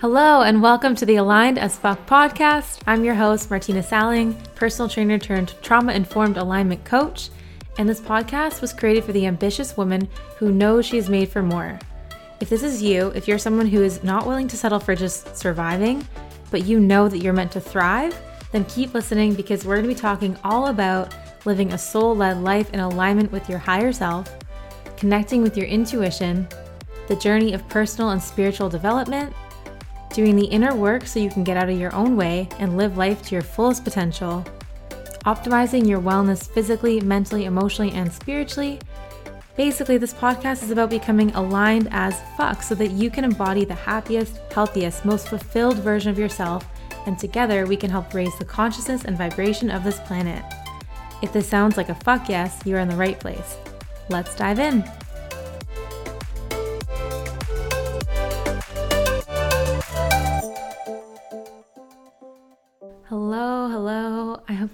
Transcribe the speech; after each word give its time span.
Hello, 0.00 0.42
and 0.42 0.62
welcome 0.62 0.94
to 0.94 1.04
the 1.04 1.16
Aligned 1.16 1.58
as 1.58 1.76
Fuck 1.76 2.06
podcast. 2.06 2.80
I'm 2.86 3.02
your 3.02 3.16
host, 3.16 3.50
Martina 3.50 3.82
Salling, 3.82 4.40
personal 4.54 4.88
trainer 4.88 5.18
turned 5.18 5.60
trauma 5.60 5.92
informed 5.92 6.36
alignment 6.36 6.84
coach. 6.84 7.30
And 7.78 7.88
this 7.88 8.00
podcast 8.00 8.60
was 8.60 8.72
created 8.72 9.02
for 9.02 9.10
the 9.10 9.26
ambitious 9.26 9.76
woman 9.76 10.08
who 10.36 10.52
knows 10.52 10.86
she 10.86 10.98
is 10.98 11.08
made 11.08 11.30
for 11.30 11.42
more. 11.42 11.80
If 12.38 12.48
this 12.48 12.62
is 12.62 12.80
you, 12.80 13.08
if 13.16 13.26
you're 13.26 13.38
someone 13.38 13.66
who 13.66 13.82
is 13.82 14.04
not 14.04 14.24
willing 14.24 14.46
to 14.46 14.56
settle 14.56 14.78
for 14.78 14.94
just 14.94 15.36
surviving, 15.36 16.06
but 16.52 16.64
you 16.64 16.78
know 16.78 17.08
that 17.08 17.18
you're 17.18 17.32
meant 17.32 17.50
to 17.50 17.60
thrive, 17.60 18.16
then 18.52 18.64
keep 18.66 18.94
listening 18.94 19.34
because 19.34 19.64
we're 19.64 19.78
going 19.78 19.88
to 19.88 19.94
be 19.96 20.00
talking 20.00 20.36
all 20.44 20.68
about 20.68 21.12
living 21.44 21.72
a 21.72 21.78
soul 21.78 22.14
led 22.14 22.40
life 22.40 22.72
in 22.72 22.78
alignment 22.78 23.32
with 23.32 23.48
your 23.48 23.58
higher 23.58 23.92
self, 23.92 24.32
connecting 24.96 25.42
with 25.42 25.56
your 25.56 25.66
intuition, 25.66 26.46
the 27.08 27.16
journey 27.16 27.52
of 27.52 27.68
personal 27.68 28.10
and 28.10 28.22
spiritual 28.22 28.68
development 28.68 29.34
doing 30.14 30.36
the 30.36 30.46
inner 30.46 30.74
work 30.74 31.06
so 31.06 31.20
you 31.20 31.30
can 31.30 31.44
get 31.44 31.56
out 31.56 31.68
of 31.68 31.78
your 31.78 31.94
own 31.94 32.16
way 32.16 32.48
and 32.58 32.76
live 32.76 32.96
life 32.96 33.22
to 33.22 33.34
your 33.34 33.42
fullest 33.42 33.84
potential, 33.84 34.44
optimizing 35.24 35.86
your 35.86 36.00
wellness 36.00 36.48
physically, 36.48 37.00
mentally, 37.00 37.44
emotionally, 37.44 37.92
and 37.92 38.12
spiritually. 38.12 38.80
Basically, 39.56 39.98
this 39.98 40.14
podcast 40.14 40.62
is 40.62 40.70
about 40.70 40.90
becoming 40.90 41.34
aligned 41.34 41.88
as 41.90 42.20
fuck 42.36 42.62
so 42.62 42.74
that 42.76 42.92
you 42.92 43.10
can 43.10 43.24
embody 43.24 43.64
the 43.64 43.74
happiest, 43.74 44.38
healthiest, 44.52 45.04
most 45.04 45.28
fulfilled 45.28 45.78
version 45.78 46.10
of 46.10 46.18
yourself, 46.18 46.64
and 47.06 47.18
together 47.18 47.66
we 47.66 47.76
can 47.76 47.90
help 47.90 48.14
raise 48.14 48.36
the 48.38 48.44
consciousness 48.44 49.04
and 49.04 49.18
vibration 49.18 49.70
of 49.70 49.82
this 49.82 49.98
planet. 50.00 50.44
If 51.22 51.32
this 51.32 51.48
sounds 51.48 51.76
like 51.76 51.88
a 51.88 51.94
fuck 51.94 52.28
yes, 52.28 52.60
you're 52.64 52.78
in 52.78 52.88
the 52.88 52.96
right 52.96 53.18
place. 53.18 53.56
Let's 54.08 54.36
dive 54.36 54.60
in. 54.60 54.84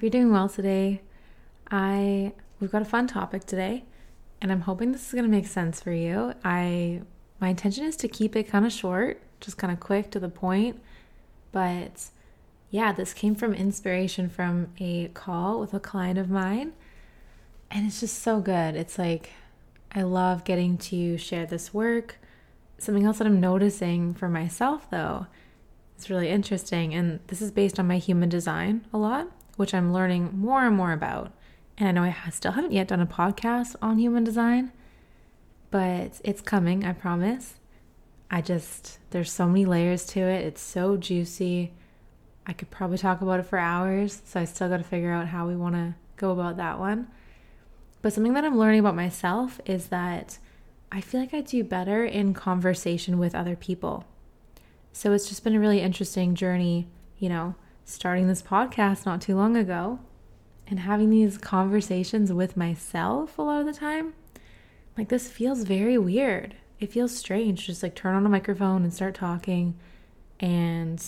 You're 0.04 0.10
doing 0.10 0.30
well 0.30 0.50
today. 0.50 1.00
I 1.70 2.34
we've 2.60 2.70
got 2.70 2.82
a 2.82 2.84
fun 2.84 3.06
topic 3.06 3.46
today, 3.46 3.84
and 4.42 4.52
I'm 4.52 4.60
hoping 4.60 4.92
this 4.92 5.06
is 5.06 5.12
going 5.12 5.24
to 5.24 5.30
make 5.30 5.46
sense 5.46 5.80
for 5.80 5.92
you. 5.92 6.34
I 6.44 7.00
my 7.40 7.48
intention 7.48 7.86
is 7.86 7.96
to 7.96 8.08
keep 8.08 8.36
it 8.36 8.42
kind 8.44 8.66
of 8.66 8.72
short, 8.72 9.22
just 9.40 9.56
kind 9.56 9.72
of 9.72 9.80
quick 9.80 10.10
to 10.10 10.20
the 10.20 10.28
point, 10.28 10.78
but 11.52 12.10
yeah, 12.70 12.92
this 12.92 13.14
came 13.14 13.34
from 13.34 13.54
inspiration 13.54 14.28
from 14.28 14.68
a 14.78 15.08
call 15.08 15.58
with 15.58 15.72
a 15.72 15.80
client 15.80 16.18
of 16.18 16.28
mine, 16.28 16.74
and 17.70 17.86
it's 17.86 18.00
just 18.00 18.22
so 18.22 18.40
good. 18.40 18.76
It's 18.76 18.98
like 18.98 19.30
I 19.92 20.02
love 20.02 20.44
getting 20.44 20.76
to 20.78 21.16
share 21.16 21.46
this 21.46 21.72
work. 21.72 22.16
Something 22.76 23.06
else 23.06 23.18
that 23.18 23.26
I'm 23.26 23.40
noticing 23.40 24.12
for 24.12 24.28
myself 24.28 24.90
though 24.90 25.28
it's 25.96 26.10
really 26.10 26.28
interesting. 26.28 26.94
And 26.94 27.20
this 27.28 27.40
is 27.40 27.50
based 27.50 27.78
on 27.78 27.86
my 27.86 27.98
human 27.98 28.28
design 28.28 28.84
a 28.92 28.98
lot, 28.98 29.28
which 29.56 29.74
I'm 29.74 29.92
learning 29.92 30.38
more 30.38 30.64
and 30.64 30.76
more 30.76 30.92
about. 30.92 31.32
And 31.76 31.88
I 31.88 31.92
know 31.92 32.02
I 32.02 32.30
still 32.30 32.52
haven't 32.52 32.72
yet 32.72 32.88
done 32.88 33.00
a 33.00 33.06
podcast 33.06 33.76
on 33.82 33.98
human 33.98 34.24
design, 34.24 34.72
but 35.70 36.20
it's 36.22 36.40
coming, 36.40 36.84
I 36.84 36.92
promise. 36.92 37.54
I 38.30 38.40
just, 38.40 38.98
there's 39.10 39.30
so 39.30 39.46
many 39.46 39.64
layers 39.64 40.06
to 40.06 40.20
it. 40.20 40.44
It's 40.44 40.60
so 40.60 40.96
juicy. 40.96 41.72
I 42.46 42.52
could 42.52 42.70
probably 42.70 42.98
talk 42.98 43.20
about 43.20 43.40
it 43.40 43.46
for 43.46 43.58
hours. 43.58 44.22
So 44.24 44.40
I 44.40 44.44
still 44.44 44.68
got 44.68 44.78
to 44.78 44.84
figure 44.84 45.12
out 45.12 45.28
how 45.28 45.46
we 45.46 45.56
want 45.56 45.74
to 45.74 45.94
go 46.16 46.30
about 46.30 46.56
that 46.56 46.78
one. 46.78 47.08
But 48.02 48.12
something 48.12 48.34
that 48.34 48.44
I'm 48.44 48.58
learning 48.58 48.80
about 48.80 48.96
myself 48.96 49.60
is 49.66 49.86
that 49.86 50.38
I 50.92 51.00
feel 51.00 51.20
like 51.20 51.34
I 51.34 51.40
do 51.40 51.64
better 51.64 52.04
in 52.04 52.34
conversation 52.34 53.18
with 53.18 53.34
other 53.34 53.56
people. 53.56 54.04
So 54.92 55.12
it's 55.12 55.28
just 55.28 55.42
been 55.42 55.56
a 55.56 55.60
really 55.60 55.80
interesting 55.80 56.34
journey, 56.34 56.86
you 57.18 57.28
know, 57.28 57.56
starting 57.84 58.28
this 58.28 58.42
podcast 58.42 59.06
not 59.06 59.20
too 59.20 59.36
long 59.36 59.56
ago 59.56 59.98
and 60.66 60.80
having 60.80 61.10
these 61.10 61.38
conversations 61.38 62.32
with 62.32 62.56
myself 62.56 63.38
a 63.38 63.42
lot 63.42 63.60
of 63.60 63.66
the 63.66 63.72
time. 63.72 64.14
Like, 64.96 65.08
this 65.08 65.28
feels 65.28 65.64
very 65.64 65.98
weird. 65.98 66.56
It 66.80 66.92
feels 66.92 67.16
strange. 67.16 67.66
Just 67.66 67.82
like 67.82 67.94
turn 67.94 68.14
on 68.14 68.26
a 68.26 68.28
microphone 68.28 68.82
and 68.82 68.92
start 68.94 69.14
talking. 69.14 69.74
And 70.40 71.04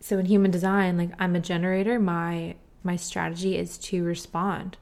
so 0.00 0.18
in 0.18 0.26
human 0.26 0.50
design, 0.50 0.96
like 0.96 1.10
I'm 1.18 1.36
a 1.36 1.40
generator, 1.40 1.98
my 1.98 2.56
my 2.82 2.96
strategy 2.96 3.56
is 3.56 3.76
to 3.76 4.02
respond. 4.02 4.78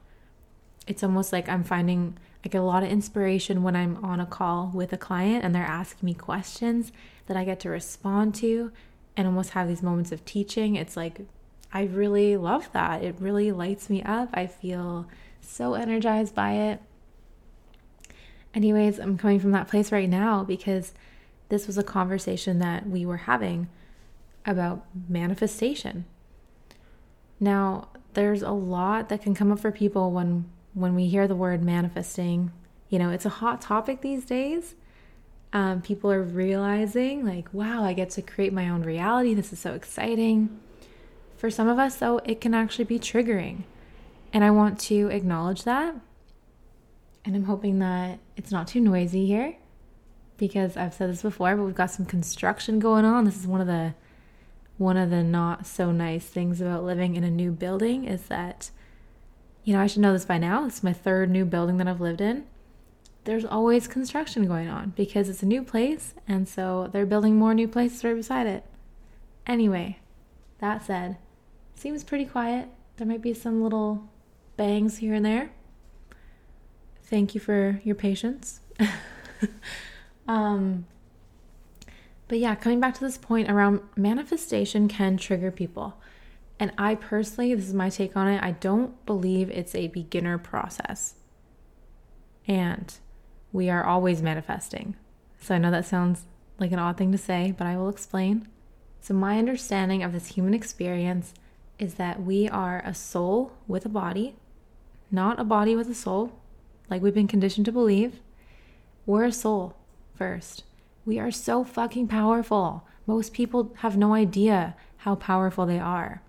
It's 0.87 1.03
almost 1.03 1.33
like 1.33 1.49
I'm 1.49 1.63
finding 1.63 2.17
get 2.47 2.59
a 2.59 2.63
lot 2.63 2.83
of 2.83 2.89
inspiration 2.89 3.63
when 3.63 3.75
I'm 3.75 4.03
on 4.03 4.19
a 4.19 4.25
call 4.25 4.71
with 4.73 4.93
a 4.93 4.97
client 4.97 5.43
and 5.43 5.53
they're 5.53 5.63
asking 5.63 6.05
me 6.05 6.13
questions 6.13 6.91
that 7.27 7.35
I 7.35 7.43
get 7.43 7.59
to 7.61 7.69
respond 7.69 8.33
to 8.35 8.71
and 9.19 9.27
almost 9.27 9.49
have 9.49 9.67
these 9.67 9.83
moments 9.83 10.13
of 10.13 10.23
teaching. 10.23 10.75
It's 10.75 10.95
like, 10.95 11.19
I 11.73 11.83
really 11.83 12.37
love 12.37 12.71
that. 12.71 13.03
It 13.03 13.17
really 13.19 13.51
lights 13.51 13.89
me 13.89 14.01
up. 14.01 14.29
I 14.33 14.47
feel 14.47 15.09
so 15.41 15.73
energized 15.73 16.33
by 16.33 16.53
it. 16.53 16.81
Anyways, 18.53 18.97
I'm 18.97 19.17
coming 19.17 19.41
from 19.41 19.51
that 19.51 19.67
place 19.67 19.91
right 19.91 20.07
now 20.07 20.45
because 20.45 20.93
this 21.49 21.67
was 21.67 21.77
a 21.77 21.83
conversation 21.83 22.59
that 22.59 22.87
we 22.87 23.05
were 23.05 23.17
having 23.17 23.67
about 24.45 24.85
manifestation. 25.09 26.05
Now, 27.41 27.89
there's 28.13 28.41
a 28.41 28.51
lot 28.51 29.09
that 29.09 29.21
can 29.21 29.35
come 29.35 29.51
up 29.51 29.59
for 29.59 29.71
people 29.71 30.11
when 30.11 30.49
when 30.73 30.95
we 30.95 31.07
hear 31.07 31.27
the 31.27 31.35
word 31.35 31.61
manifesting, 31.61 32.51
you 32.87 32.99
know, 32.99 33.09
it's 33.09 33.25
a 33.25 33.29
hot 33.29 33.59
topic 33.59 33.99
these 33.99 34.23
days. 34.23 34.75
Um, 35.51 35.81
people 35.81 36.11
are 36.11 36.21
realizing, 36.21 37.25
like, 37.25 37.51
wow, 37.53 37.83
I 37.83 37.93
get 37.93 38.11
to 38.11 38.21
create 38.21 38.53
my 38.53 38.69
own 38.69 38.83
reality. 38.83 39.33
This 39.33 39.51
is 39.51 39.59
so 39.59 39.73
exciting. 39.73 40.59
For 41.37 41.49
some 41.49 41.67
of 41.67 41.79
us, 41.79 41.95
though, 41.95 42.19
it 42.23 42.39
can 42.39 42.53
actually 42.53 42.85
be 42.85 42.99
triggering. 42.99 43.63
And 44.31 44.43
I 44.43 44.51
want 44.51 44.79
to 44.81 45.07
acknowledge 45.07 45.63
that. 45.63 45.95
And 47.25 47.35
I'm 47.35 47.45
hoping 47.45 47.79
that 47.79 48.19
it's 48.37 48.51
not 48.51 48.67
too 48.67 48.79
noisy 48.79 49.25
here 49.25 49.55
because 50.37 50.77
I've 50.77 50.93
said 50.93 51.09
this 51.09 51.21
before, 51.21 51.55
but 51.55 51.63
we've 51.63 51.75
got 51.75 51.91
some 51.91 52.05
construction 52.05 52.79
going 52.79 53.05
on. 53.05 53.25
This 53.25 53.37
is 53.37 53.47
one 53.47 53.61
of 53.61 53.67
the 53.67 53.93
one 54.77 54.95
of 54.95 55.09
the 55.09 55.21
not 55.21 55.67
so 55.67 55.91
nice 55.91 56.25
things 56.25 56.61
about 56.61 56.85
living 56.85 57.17
in 57.17 57.25
a 57.25 57.29
new 57.29 57.51
building 57.51 58.05
is 58.05 58.23
that 58.23 58.71
you 59.65 59.73
know, 59.73 59.81
I 59.81 59.87
should 59.87 60.01
know 60.01 60.13
this 60.13 60.25
by 60.25 60.37
now. 60.37 60.65
It's 60.65 60.81
my 60.81 60.93
third 60.93 61.29
new 61.29 61.45
building 61.45 61.77
that 61.77 61.87
I've 61.87 62.01
lived 62.01 62.21
in. 62.21 62.45
There's 63.25 63.45
always 63.45 63.87
construction 63.87 64.47
going 64.47 64.69
on 64.69 64.93
because 64.95 65.29
it's 65.29 65.43
a 65.43 65.45
new 65.45 65.63
place, 65.63 66.13
and 66.27 66.47
so 66.47 66.89
they're 66.91 67.05
building 67.05 67.35
more 67.35 67.53
new 67.53 67.67
places 67.67 68.03
right 68.03 68.15
beside 68.15 68.47
it. 68.47 68.63
Anyway, 69.45 69.99
that 70.59 70.85
said, 70.85 71.17
seems 71.75 72.03
pretty 72.03 72.25
quiet. 72.25 72.69
There 72.97 73.07
might 73.07 73.21
be 73.21 73.33
some 73.33 73.61
little 73.61 74.09
bangs 74.57 74.97
here 74.97 75.13
and 75.13 75.25
there. 75.25 75.51
Thank 77.03 77.33
you 77.33 77.41
for 77.41 77.81
your 77.83 77.95
patience. 77.95 78.61
um, 80.27 80.85
but 82.27 82.39
yeah, 82.39 82.55
coming 82.55 82.79
back 82.79 82.93
to 82.95 83.01
this 83.01 83.17
point 83.17 83.49
around 83.49 83.81
manifestation 83.95 84.87
can 84.87 85.17
trigger 85.17 85.51
people. 85.51 85.95
And 86.59 86.71
I 86.77 86.95
personally, 86.95 87.55
this 87.55 87.67
is 87.67 87.73
my 87.73 87.89
take 87.89 88.15
on 88.15 88.27
it, 88.27 88.43
I 88.43 88.51
don't 88.51 89.03
believe 89.05 89.49
it's 89.49 89.73
a 89.73 89.87
beginner 89.87 90.37
process. 90.37 91.15
And 92.47 92.93
we 93.51 93.69
are 93.69 93.83
always 93.83 94.21
manifesting. 94.21 94.95
So 95.41 95.55
I 95.55 95.57
know 95.57 95.71
that 95.71 95.85
sounds 95.85 96.23
like 96.59 96.71
an 96.71 96.79
odd 96.79 96.97
thing 96.97 97.11
to 97.11 97.17
say, 97.17 97.53
but 97.57 97.67
I 97.67 97.77
will 97.77 97.89
explain. 97.89 98.47
So, 99.01 99.13
my 99.13 99.37
understanding 99.39 100.03
of 100.03 100.11
this 100.11 100.27
human 100.27 100.53
experience 100.53 101.33
is 101.77 101.93
that 101.93 102.21
we 102.21 102.49
are 102.49 102.81
a 102.83 102.93
soul 102.93 103.53
with 103.65 103.85
a 103.85 103.89
body, 103.89 104.35
not 105.09 105.39
a 105.39 105.45
body 105.45 105.73
with 105.75 105.89
a 105.89 105.95
soul, 105.95 106.33
like 106.89 107.01
we've 107.01 107.13
been 107.13 107.27
conditioned 107.27 107.65
to 107.65 107.71
believe. 107.71 108.19
We're 109.05 109.23
a 109.23 109.31
soul 109.31 109.77
first. 110.15 110.63
We 111.05 111.17
are 111.17 111.31
so 111.31 111.63
fucking 111.63 112.09
powerful. 112.09 112.85
Most 113.07 113.31
people 113.31 113.71
have 113.77 113.95
no 113.95 114.13
idea 114.13 114.75
how 114.97 115.15
powerful 115.15 115.65
they 115.65 115.79
are 115.79 116.21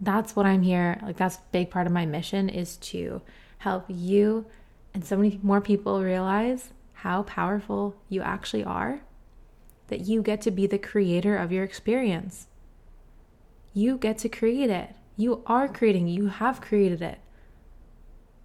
that's 0.00 0.36
what 0.36 0.46
I'm 0.46 0.62
here. 0.62 1.00
Like 1.02 1.16
that's 1.16 1.36
a 1.36 1.42
big 1.52 1.70
part 1.70 1.86
of 1.86 1.92
my 1.92 2.06
mission 2.06 2.48
is 2.48 2.76
to 2.78 3.22
help 3.58 3.84
you 3.88 4.46
and 4.94 5.04
so 5.04 5.16
many 5.16 5.40
more 5.42 5.60
people 5.60 6.02
realize 6.02 6.72
how 6.92 7.24
powerful 7.24 7.96
you 8.08 8.22
actually 8.22 8.64
are. 8.64 9.00
That 9.88 10.06
you 10.06 10.22
get 10.22 10.40
to 10.42 10.50
be 10.50 10.66
the 10.66 10.78
creator 10.78 11.36
of 11.36 11.52
your 11.52 11.64
experience. 11.64 12.46
You 13.74 13.98
get 13.98 14.16
to 14.18 14.28
create 14.28 14.70
it. 14.70 14.94
You 15.16 15.42
are 15.46 15.68
creating, 15.68 16.08
you 16.08 16.28
have 16.28 16.60
created 16.60 17.02
it. 17.02 17.18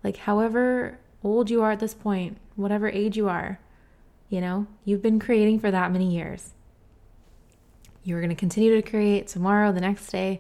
Like, 0.04 0.18
however 0.18 1.00
old 1.24 1.50
you 1.50 1.62
are 1.62 1.72
at 1.72 1.80
this 1.80 1.94
point, 1.94 2.38
whatever 2.56 2.90
age 2.90 3.16
you 3.16 3.30
are, 3.30 3.60
you 4.30 4.42
know, 4.42 4.68
you've 4.86 5.02
been 5.02 5.20
creating 5.20 5.60
for 5.60 5.72
that 5.72 5.92
many 5.92 6.14
years. 6.14 6.54
You're 8.04 8.22
going 8.22 8.30
to 8.30 8.36
continue 8.36 8.76
to 8.76 8.88
create 8.88 9.28
tomorrow, 9.28 9.72
the 9.72 9.82
next 9.82 10.08
day, 10.08 10.40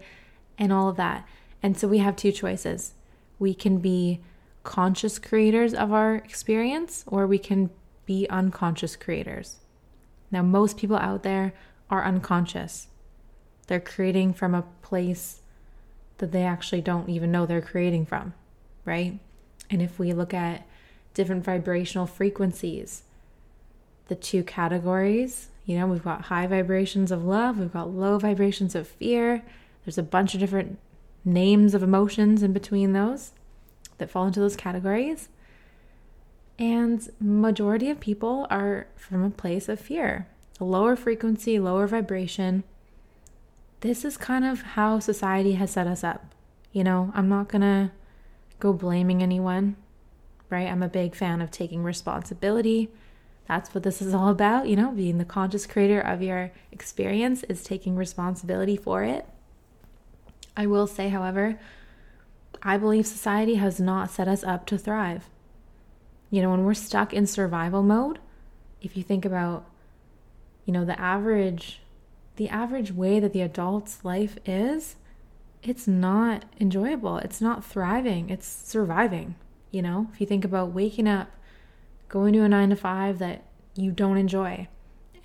and 0.58 0.72
all 0.72 0.90
of 0.90 0.98
that. 0.98 1.28
And 1.62 1.78
so 1.78 1.88
we 1.88 1.98
have 2.00 2.16
two 2.16 2.32
choices. 2.32 2.94
We 3.38 3.54
can 3.54 3.80
be 3.80 4.22
conscious 4.70 5.18
creators 5.18 5.74
of 5.74 5.92
our 5.92 6.18
experience, 6.18 7.04
or 7.08 7.26
we 7.26 7.40
can 7.40 7.72
be 8.06 8.28
unconscious 8.30 8.96
creators. 8.96 9.58
Now, 10.30 10.44
most 10.44 10.78
people 10.78 10.96
out 10.96 11.24
there 11.24 11.54
are 11.90 12.06
unconscious. 12.06 12.86
They're 13.66 13.80
creating 13.80 14.36
from 14.36 14.54
a 14.54 14.66
place 14.84 15.42
that 16.20 16.32
they 16.32 16.44
actually 16.44 16.82
don't 16.82 17.10
even 17.10 17.32
know 17.32 17.48
they're 17.48 17.62
creating 17.62 18.06
from, 18.06 18.36
right? 18.86 19.18
And 19.72 19.82
if 19.82 19.98
we 19.98 20.14
look 20.14 20.36
at 20.36 20.68
different 21.16 21.44
vibrational 21.44 22.06
frequencies, 22.06 23.02
the 24.08 24.14
two 24.14 24.44
categories, 24.44 25.48
you 25.66 25.80
know, 25.80 25.88
we've 25.88 26.04
got 26.04 26.26
high 26.26 26.46
vibrations 26.46 27.12
of 27.12 27.26
love, 27.26 27.58
we've 27.58 27.74
got 27.74 27.90
low 27.90 28.20
vibrations 28.20 28.76
of 28.76 28.88
fear. 28.88 29.42
There's 29.84 29.98
a 29.98 30.04
bunch 30.04 30.36
of 30.36 30.40
different 30.40 30.78
names 31.26 31.74
of 31.74 31.82
emotions 31.82 32.44
in 32.44 32.54
between 32.54 32.94
those 32.94 33.32
that 34.00 34.10
fall 34.10 34.26
into 34.26 34.40
those 34.40 34.56
categories. 34.56 35.30
And 36.58 37.08
majority 37.22 37.90
of 37.90 38.00
people 38.00 38.48
are 38.50 38.88
from 38.98 39.24
a 39.24 39.30
place 39.30 39.70
of 39.70 39.80
fear, 39.80 40.28
a 40.60 40.66
lower 40.66 40.96
frequency, 40.96 41.58
lower 41.58 41.88
vibration. 41.88 42.64
This 43.80 44.04
is 44.04 44.18
kind 44.18 44.44
of 44.44 44.62
how 44.62 45.00
society 45.00 45.54
has 45.54 45.72
set 45.72 45.88
us 45.88 46.04
up. 46.04 46.34
You 46.74 46.84
know, 46.84 47.12
I'm 47.16 47.30
not 47.30 47.48
going 47.48 47.62
to 47.62 47.92
go 48.60 48.74
blaming 48.74 49.24
anyone, 49.24 49.78
right? 50.50 50.68
I'm 50.68 50.84
a 50.84 50.90
big 50.90 51.16
fan 51.16 51.42
of 51.42 51.50
taking 51.50 51.84
responsibility. 51.84 52.90
That's 53.48 53.74
what 53.74 53.84
this 53.84 54.02
is 54.02 54.14
all 54.14 54.30
about, 54.30 54.68
you 54.68 54.76
know, 54.76 54.92
being 54.92 55.18
the 55.18 55.26
conscious 55.26 55.66
creator 55.66 56.02
of 56.02 56.22
your 56.22 56.52
experience 56.72 57.44
is 57.44 57.64
taking 57.64 57.96
responsibility 57.96 58.76
for 58.76 59.04
it. 59.04 59.26
I 60.58 60.68
will 60.68 60.88
say, 60.88 61.08
however, 61.08 61.58
I 62.62 62.78
believe 62.78 63.08
society 63.08 63.56
has 63.56 63.80
not 63.80 64.12
set 64.12 64.28
us 64.28 64.44
up 64.44 64.66
to 64.68 64.78
thrive. 64.78 65.30
You 66.30 66.42
know, 66.42 66.52
when 66.52 66.66
we're 66.66 66.74
stuck 66.74 67.14
in 67.14 67.26
survival 67.26 67.84
mode, 67.84 68.20
if 68.82 68.96
you 68.96 69.04
think 69.04 69.26
about, 69.26 69.66
you 70.66 70.74
know, 70.74 70.86
the 70.86 71.00
average 71.00 71.82
the 72.40 72.48
average 72.48 72.94
way 72.94 73.20
that 73.20 73.34
the 73.34 73.42
adult's 73.42 74.06
life 74.06 74.38
is, 74.46 74.96
it's 75.62 75.90
not 75.90 76.46
enjoyable. 76.58 77.18
It's 77.18 77.42
not 77.42 77.66
thriving. 77.66 78.30
It's 78.30 78.48
surviving, 78.48 79.36
you 79.72 79.82
know? 79.82 80.08
If 80.14 80.22
you 80.22 80.26
think 80.26 80.46
about 80.46 80.72
waking 80.72 81.06
up, 81.06 81.30
going 82.08 82.32
to 82.34 82.44
a 82.44 82.48
9 82.48 82.70
to 82.70 82.76
5 82.78 83.20
that 83.20 83.44
you 83.76 83.92
don't 83.92 84.16
enjoy 84.16 84.70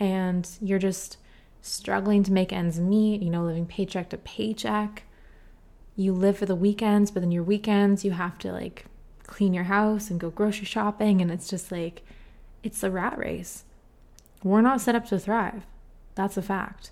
and 0.00 0.48
you're 0.60 0.80
just 0.80 1.18
struggling 1.62 2.24
to 2.24 2.32
make 2.32 2.52
ends 2.52 2.80
meet, 2.80 3.22
you 3.22 3.30
know, 3.30 3.44
living 3.44 3.64
paycheck 3.64 4.10
to 4.10 4.18
paycheck. 4.18 5.04
You 5.96 6.12
live 6.12 6.38
for 6.38 6.46
the 6.46 6.56
weekends, 6.56 7.10
but 7.10 7.20
then 7.20 7.32
your 7.32 7.42
weekends 7.42 8.04
you 8.04 8.12
have 8.12 8.38
to 8.38 8.52
like 8.52 8.86
clean 9.26 9.54
your 9.54 9.64
house 9.64 10.10
and 10.10 10.20
go 10.20 10.30
grocery 10.30 10.64
shopping. 10.64 11.20
And 11.20 11.30
it's 11.30 11.48
just 11.48 11.70
like, 11.70 12.02
it's 12.62 12.82
a 12.82 12.90
rat 12.90 13.18
race. 13.18 13.64
We're 14.42 14.60
not 14.60 14.80
set 14.80 14.94
up 14.94 15.06
to 15.06 15.18
thrive. 15.18 15.64
That's 16.14 16.36
a 16.36 16.42
fact. 16.42 16.90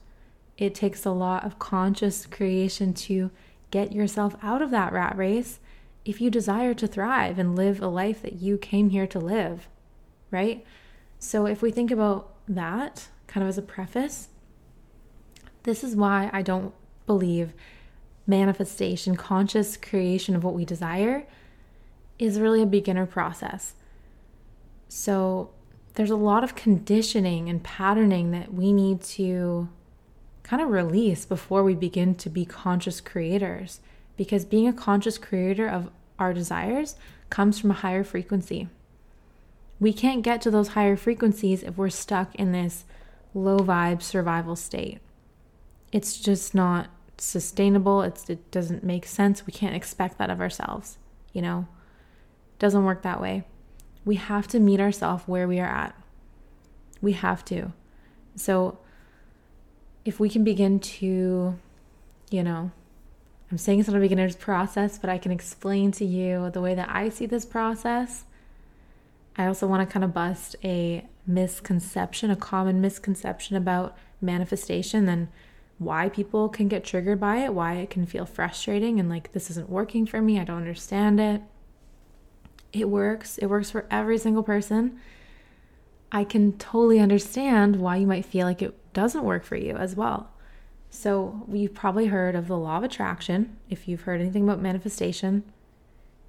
It 0.59 0.75
takes 0.75 1.05
a 1.05 1.11
lot 1.11 1.45
of 1.45 1.59
conscious 1.59 2.27
creation 2.27 2.95
to 2.95 3.31
get 3.71 3.93
yourself 3.93 4.37
out 4.43 4.63
of 4.63 4.71
that 4.71 4.93
rat 4.93 5.17
race 5.17 5.59
if 6.05 6.21
you 6.21 6.31
desire 6.31 6.75
to 6.75 6.87
thrive 6.87 7.39
and 7.39 7.57
live 7.57 7.81
a 7.81 7.87
life 7.87 8.23
that 8.23 8.35
you 8.35 8.59
came 8.59 8.91
here 8.91 9.07
to 9.07 9.19
live, 9.19 9.69
right? 10.31 10.65
So, 11.19 11.47
if 11.47 11.63
we 11.63 11.71
think 11.71 11.91
about 11.91 12.35
that 12.49 13.09
kind 13.29 13.43
of 13.43 13.49
as 13.49 13.59
a 13.59 13.63
preface, 13.63 14.29
this 15.63 15.85
is 15.85 15.95
why 15.95 16.29
I 16.33 16.43
don't 16.43 16.75
believe 17.07 17.55
manifestation, 18.27 19.17
conscious 19.17 19.77
creation 19.77 20.37
of 20.37 20.45
what 20.45 20.55
we 20.55 20.65
desire 20.65 21.27
is 22.19 22.39
really 22.39 22.63
a 22.63 22.67
beginner 22.67 23.07
process. 23.07 23.75
So 24.89 25.51
there's 25.95 26.11
a 26.11 26.17
lot 26.17 26.45
of 26.45 26.55
conditioning 26.55 27.49
and 27.49 27.63
patterning 27.63 28.31
that 28.31 28.55
we 28.55 28.73
need 28.73 29.03
to 29.03 29.69
kind 30.43 30.63
of 30.63 30.71
release 30.71 31.25
before 31.25 31.63
we 31.63 31.75
begin 31.75 32.15
to 32.17 32.31
be 32.31 32.45
conscious 32.45 33.01
creators. 33.01 33.81
Because 34.17 34.45
being 34.45 34.69
a 34.69 34.73
conscious 34.73 35.19
creator 35.19 35.67
of 35.67 35.91
our 36.19 36.33
desires 36.33 36.97
comes 37.31 37.59
from 37.59 37.71
a 37.71 37.75
higher 37.75 38.05
frequency. 38.05 38.69
We 39.81 39.93
can't 39.93 40.23
get 40.23 40.41
to 40.43 40.51
those 40.51 40.69
higher 40.69 40.97
frequencies 40.97 41.63
if 41.63 41.77
we're 41.77 41.89
stuck 41.89 42.35
in 42.37 42.53
this 42.53 42.85
low 43.35 43.59
vibe 43.59 44.03
survival 44.03 44.55
state. 44.55 45.01
It's 45.91 46.21
just 46.21 46.55
not 46.55 46.89
sustainable. 47.23 48.03
It's, 48.03 48.29
it 48.29 48.51
doesn't 48.51 48.83
make 48.83 49.07
sense. 49.07 49.47
We 49.47 49.53
can't 49.53 49.77
expect 49.77 50.19
that 50.19 50.31
of 50.31 50.41
ourselves, 50.41 50.99
you 51.33 51.41
know? 51.41 51.67
Doesn't 52.59 52.85
work 52.85 53.03
that 53.03 53.21
way. 53.21 53.45
We 54.05 54.17
have 54.17 54.49
to 54.49 54.59
meet 54.59 54.81
ourselves 54.81 55.25
where 55.27 55.47
we 55.47 55.61
are 55.61 55.69
at. 55.69 55.95
We 57.01 57.13
have 57.13 57.45
to. 57.47 57.73
So 58.35 58.79
if 60.05 60.19
we 60.19 60.29
can 60.29 60.43
begin 60.43 60.81
to, 60.81 61.59
you 62.31 62.43
know, 62.43 62.71
I'm 63.51 63.59
saying 63.59 63.81
it's 63.81 63.89
not 63.89 63.97
a 63.97 64.01
beginner's 64.01 64.37
process, 64.37 64.99
but 64.99 65.11
I 65.11 65.19
can 65.19 65.31
explain 65.31 65.93
to 65.93 66.05
you 66.05 66.51
the 66.51 66.61
way 66.61 66.75
that 66.75 66.89
I 66.91 67.09
see 67.09 67.27
this 67.27 67.45
process. 67.45 68.25
I 69.37 69.47
also 69.47 69.67
want 69.67 69.87
to 69.87 69.93
kind 69.93 70.05
of 70.05 70.13
bust 70.13 70.57
a 70.65 71.07
misconception, 71.27 72.31
a 72.31 72.37
common 72.37 72.81
misconception 72.81 73.57
about 73.57 73.97
manifestation 74.21 75.09
and 75.09 75.29
why 75.79 76.09
people 76.09 76.49
can 76.49 76.69
get 76.69 76.85
triggered 76.85 77.21
by 77.21 77.39
it, 77.39 77.55
why 77.55 77.75
it 77.75 77.91
can 77.91 78.07
feel 78.07 78.27
frustrating 78.27 79.01
and 79.01 79.09
like 79.09 79.33
this 79.33 79.51
isn't 79.51 79.69
working 79.69 80.07
for 80.07 80.21
me, 80.21 80.39
I 80.39 80.45
don't 80.45 80.59
understand 80.59 81.21
it. 81.21 81.43
It 82.73 82.89
works. 82.89 83.39
It 83.39 83.47
works 83.47 83.71
for 83.71 83.87
every 83.91 84.17
single 84.19 84.43
person. 84.43 84.99
I 86.11 86.25
can 86.25 86.53
totally 86.59 87.01
understand 87.01 87.77
why 87.77 87.97
you 87.97 88.07
might 88.07 88.25
feel 88.25 88.47
like 88.47 88.63
it 88.63 88.75
doesn't 88.93 89.25
work 89.25 89.45
for 89.45 89.57
you 89.57 89.77
as 89.77 89.97
well. 89.97 90.31
So, 90.91 91.47
you've 91.51 91.73
probably 91.73 92.07
heard 92.07 92.35
of 92.35 92.49
the 92.49 92.57
law 92.57 92.77
of 92.77 92.85
attraction. 92.85 93.57
If 93.71 93.89
you've 93.89 94.03
heard 94.03 94.21
anything 94.21 94.45
about 94.45 94.61
manifestation, 94.61 95.43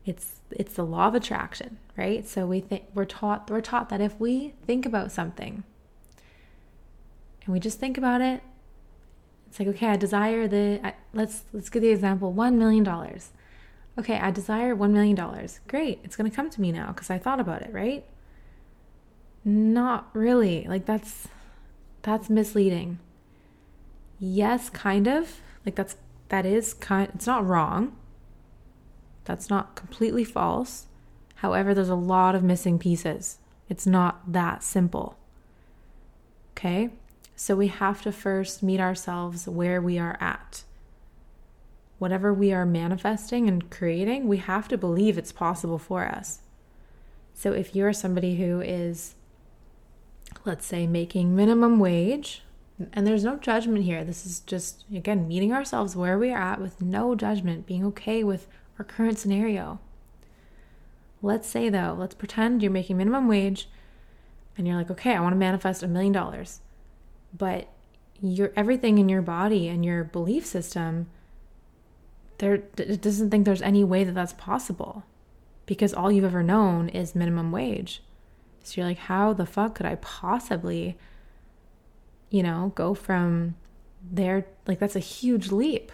it's 0.06 0.42
it's 0.52 0.74
the 0.74 0.86
law 0.86 1.08
of 1.08 1.16
attraction, 1.16 1.78
right? 1.98 2.28
So 2.28 2.46
we 2.46 2.60
think 2.60 2.86
we're 2.94 3.06
taught 3.06 3.50
we're 3.50 3.62
taught 3.62 3.90
that 3.90 4.02
if 4.02 4.20
we 4.20 4.54
think 4.66 4.86
about 4.86 5.12
something 5.12 5.64
and 7.46 7.54
we 7.54 7.60
just 7.60 7.80
think 7.80 7.98
about 7.98 8.22
it, 8.22 8.42
it's 9.54 9.60
like 9.60 9.70
okay, 9.70 9.88
I 9.88 9.96
desire 9.96 10.48
the 10.48 10.80
I, 10.84 10.96
let's 11.14 11.44
let's 11.54 11.70
give 11.70 11.84
the 11.84 11.90
example 11.90 12.34
1 12.34 12.58
million 12.58 12.84
dollars 12.84 13.32
okay, 13.98 14.18
I 14.18 14.32
desire 14.32 14.76
$1 14.76 14.92
million. 14.92 15.16
Great, 15.68 16.00
it's 16.04 16.16
to 16.16 16.30
come 16.30 16.50
to 16.50 16.62
me 16.62 16.72
now 16.72 16.88
because 16.88 17.10
I 17.10 17.18
thought 17.18 17.40
about 17.40 17.62
it, 17.62 17.72
right? 17.72 18.06
Not 19.46 20.10
really. 20.14 20.66
Like 20.68 20.86
that's 20.86 21.28
that's 22.02 22.30
misleading. 22.30 23.00
Yes, 24.20 24.70
kind 24.70 25.08
of. 25.08 25.42
Like 25.66 25.76
that's 25.76 25.98
that 26.30 26.46
is 26.46 26.74
kind 26.74 27.12
it's 27.14 27.28
not 27.28 27.46
wrong. 27.46 27.96
That's 29.26 29.50
not 29.50 29.76
completely 29.76 30.24
false. 30.24 30.88
However, 31.36 31.74
there's 31.74 31.90
a 31.90 31.96
lot 31.96 32.36
of 32.36 32.44
missing 32.44 32.80
pieces. 32.80 33.38
It's 33.70 33.86
not 33.86 34.32
that 34.32 34.64
simple. 34.64 35.18
Okay? 36.52 36.90
So 37.36 37.56
we 37.56 37.68
have 37.68 38.02
to 38.04 38.12
first 38.12 38.64
meet 38.64 38.80
ourselves 38.80 39.48
where 39.48 39.82
we 39.82 39.98
are 39.98 40.18
at 40.20 40.64
whatever 42.04 42.34
we 42.34 42.52
are 42.52 42.66
manifesting 42.66 43.48
and 43.48 43.72
creating, 43.72 44.28
we 44.28 44.36
have 44.36 44.68
to 44.68 44.78
believe 44.78 45.18
it's 45.18 45.32
possible 45.32 45.78
for 45.78 46.06
us. 46.06 46.40
So 47.34 47.54
if 47.54 47.74
you're 47.74 47.94
somebody 47.94 48.36
who 48.36 48.60
is, 48.60 49.16
let's 50.44 50.66
say, 50.66 50.86
making 50.86 51.34
minimum 51.34 51.80
wage, 51.80 52.44
and 52.92 53.08
there's 53.08 53.24
no 53.24 53.38
judgment 53.38 53.86
here, 53.86 54.04
this 54.04 54.26
is 54.26 54.42
just, 54.42 54.84
again, 54.94 55.30
meeting 55.30 55.54
ourselves 55.54 55.96
where 55.96 56.20
we 56.20 56.30
are 56.34 56.42
at 56.42 56.60
with 56.60 56.82
no 56.82 57.16
judgment, 57.16 57.66
being 57.66 57.86
okay 57.86 58.22
with 58.22 58.48
our 58.78 58.84
current 58.84 59.18
scenario. 59.18 59.80
Let's 61.22 61.48
say, 61.48 61.70
though, 61.70 61.96
let's 61.98 62.16
pretend 62.16 62.62
you're 62.62 62.70
making 62.70 62.98
minimum 62.98 63.30
wage 63.30 63.70
and 64.58 64.68
you're 64.68 64.76
like, 64.76 64.92
okay, 64.92 65.16
I 65.16 65.22
want 65.22 65.32
to 65.32 65.40
manifest 65.40 65.84
a 65.84 65.88
million 65.88 66.12
dollars. 66.12 66.60
But 67.36 67.68
your 68.22 68.52
everything 68.56 69.00
in 69.00 69.10
your 69.10 69.22
body 69.22 69.68
and 69.68 69.84
your 69.84 70.04
belief 70.04 70.46
system 70.46 71.08
there 72.38 72.64
it 72.78 73.02
doesn't 73.02 73.30
think 73.30 73.46
there's 73.46 73.62
any 73.62 73.84
way 73.84 74.04
that 74.04 74.14
that's 74.14 74.34
possible 74.34 75.04
because 75.66 75.94
all 75.94 76.12
you've 76.12 76.26
ever 76.26 76.44
known 76.44 76.90
is 76.90 77.16
minimum 77.16 77.52
wage. 77.52 78.02
So 78.64 78.80
you're 78.80 78.88
like, 78.88 78.98
how 78.98 79.34
the 79.34 79.46
fuck 79.46 79.76
could 79.76 79.86
I 79.86 79.96
possibly, 79.96 80.98
you 82.30 82.44
know, 82.44 82.72
go 82.76 82.94
from 82.94 83.56
there? 84.02 84.46
Like, 84.68 84.80
that's 84.80 84.96
a 84.96 85.00
huge 85.00 85.52
leap. 85.52 85.92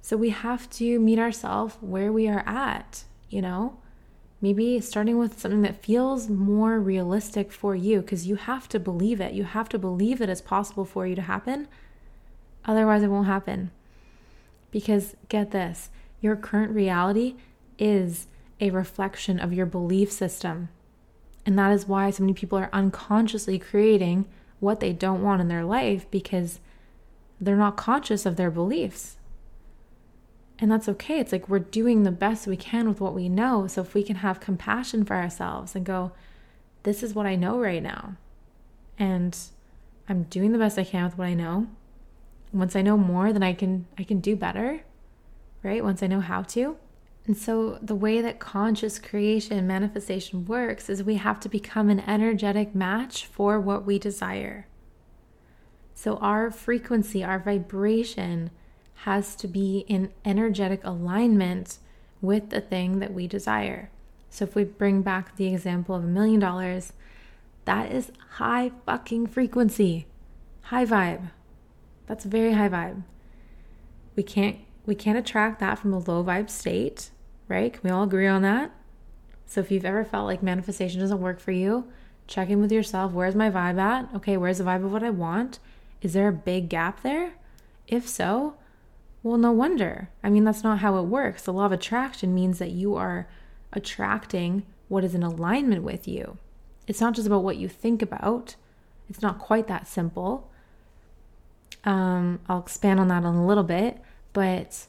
So 0.00 0.16
we 0.16 0.30
have 0.30 0.68
to 0.70 0.98
meet 0.98 1.18
ourselves 1.18 1.76
where 1.80 2.12
we 2.12 2.28
are 2.28 2.42
at, 2.46 3.04
you 3.28 3.42
know? 3.42 3.78
Maybe 4.40 4.80
starting 4.80 5.18
with 5.18 5.40
something 5.40 5.62
that 5.62 5.82
feels 5.82 6.28
more 6.28 6.78
realistic 6.78 7.50
for 7.50 7.74
you 7.74 8.00
because 8.00 8.26
you 8.26 8.36
have 8.36 8.68
to 8.68 8.78
believe 8.78 9.20
it. 9.20 9.32
You 9.32 9.44
have 9.44 9.68
to 9.70 9.78
believe 9.78 10.18
that 10.18 10.28
it's 10.28 10.40
possible 10.40 10.84
for 10.84 11.06
you 11.06 11.16
to 11.16 11.22
happen. 11.22 11.66
Otherwise, 12.64 13.02
it 13.02 13.08
won't 13.08 13.26
happen. 13.26 13.72
Because 14.70 15.16
get 15.28 15.50
this 15.50 15.90
your 16.20 16.36
current 16.36 16.72
reality 16.72 17.36
is 17.78 18.26
a 18.60 18.70
reflection 18.70 19.38
of 19.38 19.52
your 19.52 19.66
belief 19.66 20.10
system. 20.10 20.68
And 21.46 21.58
that 21.58 21.72
is 21.72 21.86
why 21.86 22.10
so 22.10 22.22
many 22.22 22.34
people 22.34 22.58
are 22.58 22.70
unconsciously 22.72 23.58
creating 23.58 24.26
what 24.60 24.80
they 24.80 24.92
don't 24.92 25.22
want 25.22 25.40
in 25.40 25.48
their 25.48 25.64
life 25.64 26.10
because 26.10 26.60
they're 27.40 27.56
not 27.56 27.76
conscious 27.76 28.26
of 28.26 28.36
their 28.36 28.50
beliefs. 28.50 29.16
And 30.60 30.70
that's 30.70 30.88
okay. 30.88 31.20
It's 31.20 31.30
like 31.30 31.48
we're 31.48 31.60
doing 31.60 32.02
the 32.02 32.10
best 32.10 32.46
we 32.46 32.56
can 32.56 32.88
with 32.88 33.00
what 33.00 33.14
we 33.14 33.28
know. 33.28 33.66
So 33.68 33.80
if 33.80 33.94
we 33.94 34.02
can 34.02 34.16
have 34.16 34.40
compassion 34.40 35.04
for 35.04 35.14
ourselves 35.14 35.76
and 35.76 35.86
go, 35.86 36.12
this 36.82 37.02
is 37.02 37.14
what 37.14 37.26
I 37.26 37.36
know 37.36 37.58
right 37.58 37.82
now. 37.82 38.16
And 38.98 39.38
I'm 40.08 40.24
doing 40.24 40.52
the 40.52 40.58
best 40.58 40.78
I 40.78 40.84
can 40.84 41.04
with 41.04 41.18
what 41.18 41.28
I 41.28 41.34
know. 41.34 41.68
Once 42.52 42.74
I 42.74 42.82
know 42.82 42.96
more, 42.96 43.32
then 43.32 43.42
I 43.42 43.52
can 43.52 43.86
I 43.98 44.02
can 44.02 44.20
do 44.20 44.34
better. 44.34 44.80
Right? 45.62 45.84
Once 45.84 46.02
I 46.02 46.06
know 46.06 46.20
how 46.20 46.42
to. 46.42 46.76
And 47.26 47.36
so 47.36 47.78
the 47.82 47.94
way 47.94 48.22
that 48.22 48.38
conscious 48.38 48.98
creation 48.98 49.58
and 49.58 49.68
manifestation 49.68 50.46
works 50.46 50.88
is 50.88 51.02
we 51.02 51.16
have 51.16 51.38
to 51.40 51.48
become 51.48 51.90
an 51.90 52.00
energetic 52.00 52.74
match 52.74 53.26
for 53.26 53.60
what 53.60 53.84
we 53.84 53.98
desire. 53.98 54.66
So 55.94 56.16
our 56.16 56.50
frequency, 56.50 57.22
our 57.22 57.38
vibration 57.38 58.50
has 59.02 59.36
to 59.36 59.46
be 59.46 59.84
in 59.88 60.10
energetic 60.24 60.80
alignment 60.84 61.78
with 62.20 62.50
the 62.50 62.60
thing 62.60 62.98
that 62.98 63.14
we 63.14 63.26
desire. 63.26 63.90
So 64.30 64.44
if 64.44 64.54
we 64.54 64.64
bring 64.64 65.02
back 65.02 65.36
the 65.36 65.46
example 65.46 65.94
of 65.94 66.04
a 66.04 66.08
million 66.08 66.40
dollars, 66.40 66.92
that 67.64 67.92
is 67.92 68.12
high 68.32 68.72
fucking 68.86 69.28
frequency, 69.28 70.06
high 70.62 70.84
vibe. 70.84 71.30
That's 72.06 72.24
very 72.24 72.54
high 72.54 72.68
vibe. 72.68 73.02
We 74.16 74.22
can't 74.22 74.58
we 74.84 74.94
can't 74.94 75.18
attract 75.18 75.60
that 75.60 75.78
from 75.78 75.92
a 75.92 75.98
low 75.98 76.24
vibe 76.24 76.48
state, 76.48 77.10
right? 77.46 77.72
Can 77.72 77.82
we 77.84 77.90
all 77.90 78.04
agree 78.04 78.26
on 78.26 78.42
that? 78.42 78.72
So 79.46 79.60
if 79.60 79.70
you've 79.70 79.84
ever 79.84 80.04
felt 80.04 80.26
like 80.26 80.42
manifestation 80.42 81.00
doesn't 81.00 81.20
work 81.20 81.40
for 81.40 81.52
you, 81.52 81.90
check 82.26 82.48
in 82.48 82.60
with 82.60 82.72
yourself. 82.72 83.12
Where's 83.12 83.34
my 83.34 83.50
vibe 83.50 83.78
at? 83.78 84.08
Okay, 84.14 84.36
where's 84.36 84.58
the 84.58 84.64
vibe 84.64 84.84
of 84.84 84.92
what 84.92 85.04
I 85.04 85.10
want? 85.10 85.58
Is 86.00 86.14
there 86.14 86.28
a 86.28 86.32
big 86.32 86.68
gap 86.68 87.02
there? 87.02 87.34
If 87.86 88.08
so, 88.08 88.54
well, 89.22 89.36
no 89.36 89.52
wonder. 89.52 90.10
I 90.22 90.30
mean, 90.30 90.44
that's 90.44 90.62
not 90.62 90.78
how 90.78 90.98
it 90.98 91.02
works. 91.02 91.42
The 91.42 91.52
law 91.52 91.66
of 91.66 91.72
attraction 91.72 92.34
means 92.34 92.58
that 92.58 92.70
you 92.70 92.94
are 92.94 93.28
attracting 93.72 94.64
what 94.88 95.04
is 95.04 95.14
in 95.14 95.22
alignment 95.22 95.82
with 95.82 96.06
you. 96.08 96.38
It's 96.86 97.00
not 97.00 97.14
just 97.14 97.26
about 97.26 97.44
what 97.44 97.56
you 97.56 97.68
think 97.68 98.00
about, 98.00 98.56
it's 99.10 99.22
not 99.22 99.38
quite 99.38 99.66
that 99.68 99.86
simple. 99.86 100.50
Um, 101.84 102.40
I'll 102.48 102.60
expand 102.60 103.00
on 103.00 103.08
that 103.08 103.18
in 103.18 103.24
a 103.24 103.46
little 103.46 103.64
bit, 103.64 104.00
but 104.32 104.86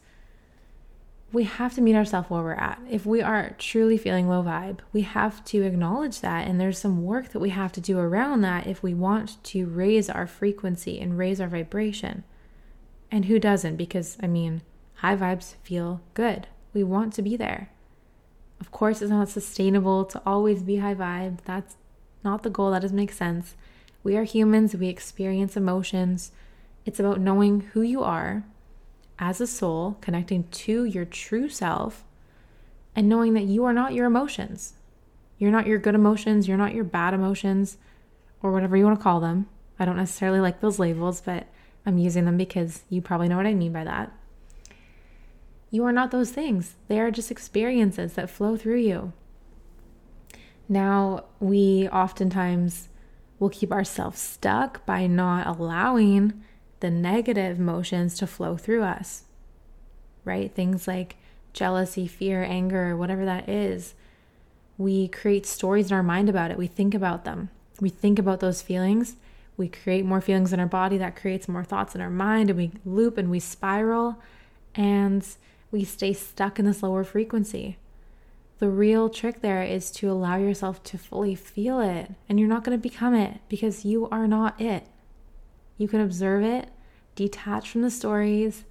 we 1.32 1.44
have 1.44 1.76
to 1.76 1.82
meet 1.82 1.96
ourselves 1.96 2.30
where 2.30 2.42
we're 2.42 2.54
at. 2.54 2.82
If 2.90 3.06
we 3.06 3.22
are 3.22 3.56
truly 3.58 3.98
feeling 3.98 4.28
low 4.28 4.44
vibe, 4.44 4.80
we 4.92 5.02
have 5.02 5.44
to 5.46 5.62
acknowledge 5.62 6.22
that. 6.22 6.48
And 6.48 6.60
there's 6.60 6.80
some 6.80 7.04
work 7.04 7.30
that 7.30 7.40
we 7.40 7.50
have 7.50 7.72
to 7.74 7.82
do 7.82 8.00
around 8.00 8.42
that 8.42 8.66
if 8.66 8.82
we 8.82 8.94
want 8.94 9.42
to 9.46 9.68
raise 9.68 10.10
our 10.10 10.26
frequency 10.26 11.00
and 11.00 11.18
raise 11.18 11.40
our 11.40 11.48
vibration. 11.48 12.24
And 13.12 13.26
who 13.26 13.40
doesn't? 13.40 13.76
Because, 13.76 14.18
I 14.22 14.28
mean, 14.28 14.62
high 14.96 15.16
vibes 15.16 15.56
feel 15.64 16.02
good. 16.14 16.48
We 16.74 16.84
want 16.84 17.14
to 17.14 17.22
be 17.22 17.36
there. 17.36 17.70
Of 18.60 18.72
course, 18.72 19.02
it's 19.02 19.10
not 19.10 19.30
sustainable 19.30 20.06
to 20.06 20.22
always 20.26 20.62
be 20.64 20.78
high 20.78 20.96
vibe. 20.96 21.40
That's 21.46 21.78
not 22.24 22.44
the 22.44 22.50
goal. 22.50 22.72
That 22.72 22.82
doesn't 22.82 22.96
make 22.96 23.12
sense. 23.12 23.56
We 24.04 24.16
are 24.16 24.24
humans, 24.24 24.76
we 24.76 24.88
experience 24.88 25.58
emotions. 25.58 26.32
It's 26.86 27.00
about 27.00 27.20
knowing 27.20 27.62
who 27.74 27.82
you 27.82 28.02
are 28.04 28.44
as 29.18 29.42
a 29.42 29.48
soul, 29.48 29.98
connecting 30.00 30.48
to 30.50 30.86
your 30.86 31.06
true 31.06 31.50
self, 31.50 32.06
and 32.96 33.10
knowing 33.10 33.34
that 33.34 33.44
you 33.44 33.66
are 33.66 33.74
not 33.74 33.94
your 33.94 34.06
emotions. 34.06 34.74
You're 35.38 35.52
not 35.52 35.68
your 35.68 35.78
good 35.78 35.96
emotions, 35.96 36.48
you're 36.48 36.58
not 36.58 36.74
your 36.74 36.86
bad 36.86 37.14
emotions, 37.14 37.78
or 38.42 38.52
whatever 38.52 38.78
you 38.78 38.86
want 38.86 39.00
to 39.00 39.04
call 39.04 39.20
them. 39.20 39.48
I 39.78 39.86
don't 39.86 39.98
necessarily 39.98 40.40
like 40.40 40.62
those 40.62 40.80
labels, 40.80 41.22
but 41.22 41.48
I'm 41.86 41.98
using 41.98 42.26
them 42.26 42.38
because 42.38 42.84
you 42.90 43.02
probably 43.02 43.28
know 43.28 43.38
what 43.38 43.46
I 43.46 43.54
mean 43.54 43.74
by 43.74 43.84
that. 43.84 44.12
You 45.72 45.86
are 45.86 45.92
not 45.92 46.12
those 46.12 46.32
things, 46.32 46.76
they 46.88 47.00
are 47.00 47.12
just 47.12 47.32
experiences 47.32 48.14
that 48.14 48.30
flow 48.30 48.58
through 48.58 48.80
you. 48.80 49.14
Now, 50.68 51.26
we 51.40 51.88
oftentimes 51.90 52.90
will 53.40 53.50
keep 53.50 53.72
ourselves 53.72 54.20
stuck 54.20 54.86
by 54.86 55.08
not 55.08 55.48
allowing 55.48 56.44
the 56.80 56.90
negative 56.90 57.60
emotions 57.60 58.18
to 58.18 58.28
flow 58.28 58.58
through 58.58 58.84
us, 58.84 59.24
right? 60.24 60.54
Things 60.54 60.88
like 60.88 61.16
jealousy, 61.54 62.08
fear, 62.08 62.44
anger, 62.44 62.96
whatever 62.96 63.26
that 63.26 63.50
is. 63.50 63.96
We 64.78 65.08
create 65.08 65.46
stories 65.46 65.88
in 65.88 65.94
our 65.94 66.04
mind 66.04 66.30
about 66.30 66.52
it. 66.52 66.58
We 66.58 66.68
think 66.68 66.94
about 66.94 67.26
them. 67.26 67.50
We 67.82 67.90
think 67.90 68.20
about 68.20 68.40
those 68.40 68.62
feelings. 68.62 69.16
We 69.60 69.68
create 69.68 70.06
more 70.06 70.22
feelings 70.22 70.54
in 70.54 70.60
our 70.62 70.66
body. 70.66 70.98
That 70.98 71.18
creates 71.18 71.50
more 71.50 71.66
thoughts 71.66 71.94
in 71.94 72.00
our 72.00 72.10
mind. 72.10 72.50
And 72.50 72.58
we 72.58 72.72
loop 72.86 73.18
and 73.18 73.30
we 73.30 73.42
spiral 73.42 74.22
and 74.74 75.28
we 75.70 75.84
stay 75.84 76.14
stuck 76.14 76.58
in 76.58 76.66
this 76.66 76.82
lower 76.82 77.04
frequency. 77.04 77.78
The 78.60 78.70
real 78.70 79.10
trick 79.10 79.42
there 79.42 79.62
is 79.62 79.92
to 79.92 80.10
allow 80.10 80.38
yourself 80.38 80.82
to 80.84 80.98
fully 80.98 81.36
feel 81.36 81.82
it. 81.82 82.12
And 82.30 82.40
you're 82.40 82.48
not 82.48 82.64
going 82.64 82.78
to 82.78 82.82
become 82.82 83.14
it 83.14 83.42
because 83.50 83.84
you 83.84 84.08
are 84.10 84.28
not 84.28 84.60
it. 84.62 84.88
You 85.78 85.90
can 85.90 86.00
observe 86.00 86.44
it, 86.44 86.70
detach 87.16 87.70
from 87.70 87.82
the 87.82 87.92
stories, 87.92 88.64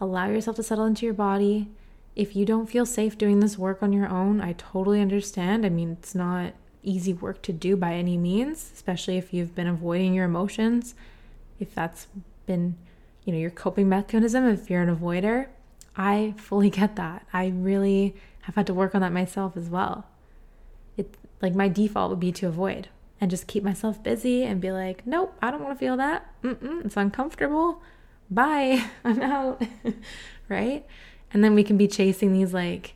allow 0.00 0.28
yourself 0.28 0.56
to 0.56 0.62
settle 0.62 0.86
into 0.86 1.04
your 1.04 1.14
body. 1.14 1.68
If 2.16 2.34
you 2.34 2.46
don't 2.46 2.68
feel 2.68 2.86
safe 2.86 3.18
doing 3.18 3.40
this 3.40 3.58
work 3.58 3.82
on 3.82 3.92
your 3.92 4.08
own, 4.08 4.40
I 4.40 4.54
totally 4.54 5.02
understand. 5.02 5.66
I 5.66 5.68
mean, 5.68 5.98
it's 6.00 6.14
not 6.14 6.54
easy 6.82 7.12
work 7.12 7.42
to 7.42 7.52
do 7.52 7.76
by 7.76 7.94
any 7.94 8.16
means, 8.16 8.70
especially 8.74 9.18
if 9.18 9.32
you've 9.32 9.54
been 9.54 9.66
avoiding 9.66 10.14
your 10.14 10.24
emotions, 10.24 10.94
if 11.58 11.74
that's 11.74 12.06
been, 12.46 12.76
you 13.24 13.32
know, 13.32 13.38
your 13.38 13.50
coping 13.50 13.88
mechanism, 13.88 14.46
if 14.46 14.70
you're 14.70 14.82
an 14.82 14.94
avoider. 14.94 15.48
I 15.96 16.34
fully 16.36 16.70
get 16.80 16.96
that. 16.96 17.26
I 17.32 17.48
really 17.48 18.14
have 18.42 18.54
had 18.54 18.66
to 18.68 18.74
work 18.74 18.94
on 18.94 19.00
that 19.02 19.12
myself 19.12 19.56
as 19.56 19.68
well. 19.68 20.06
It 20.96 21.16
like 21.40 21.54
my 21.54 21.68
default 21.68 22.10
would 22.10 22.20
be 22.20 22.32
to 22.32 22.48
avoid 22.48 22.88
and 23.20 23.30
just 23.30 23.46
keep 23.46 23.62
myself 23.62 24.02
busy 24.02 24.44
and 24.44 24.60
be 24.60 24.70
like, 24.70 25.06
nope, 25.06 25.36
I 25.42 25.50
don't 25.50 25.62
want 25.62 25.76
to 25.76 25.78
feel 25.78 25.96
that. 25.96 26.32
Mm-mm, 26.42 26.84
it's 26.84 26.96
uncomfortable. 26.96 27.82
Bye, 28.30 28.84
I'm 29.04 29.20
out. 29.20 29.62
right? 30.48 30.86
And 31.32 31.44
then 31.44 31.54
we 31.54 31.64
can 31.64 31.76
be 31.76 31.88
chasing 31.88 32.32
these 32.32 32.54
like 32.54 32.94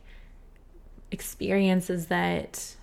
experiences 1.11 2.07
that 2.07 2.75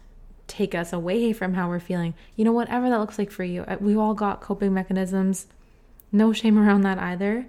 take 0.51 0.75
us 0.75 0.93
away 0.93 1.33
from 1.33 1.55
how 1.55 1.69
we're 1.69 1.81
feeling. 1.81 2.13
You 2.37 2.45
know, 2.45 2.53
whatever 2.53 2.91
that 2.91 2.99
looks 2.99 3.19
like 3.19 3.31
for 3.31 3.45
you. 3.45 3.63
Uh, 3.63 3.77
we 3.81 3.97
all 3.97 4.15
got 4.15 4.41
coping 4.41 4.75
mechanisms. 4.75 5.47
No 6.13 6.33
shame 6.33 6.59
around 6.59 6.83
that 6.83 6.99
either. 6.99 7.47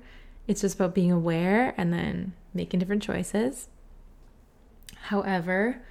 It's 0.48 0.62
just 0.62 0.75
about 0.75 0.93
being 0.93 1.12
aware 1.12 1.74
and 1.77 1.91
then 1.91 2.34
making 2.53 2.79
different 2.79 3.01
choices. 3.01 3.67
However, 5.05 5.81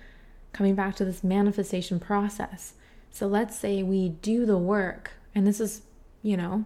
coming 0.53 0.75
back 0.75 0.95
to 0.97 1.05
this 1.05 1.25
manifestation 1.25 1.99
process, 1.99 2.75
so 3.11 3.27
let's 3.27 3.59
say 3.59 3.83
we 3.83 4.11
do 4.11 4.47
the 4.47 4.59
work, 4.59 5.13
and 5.35 5.47
this 5.47 5.61
is, 5.61 5.83
you 6.23 6.37
know, 6.37 6.65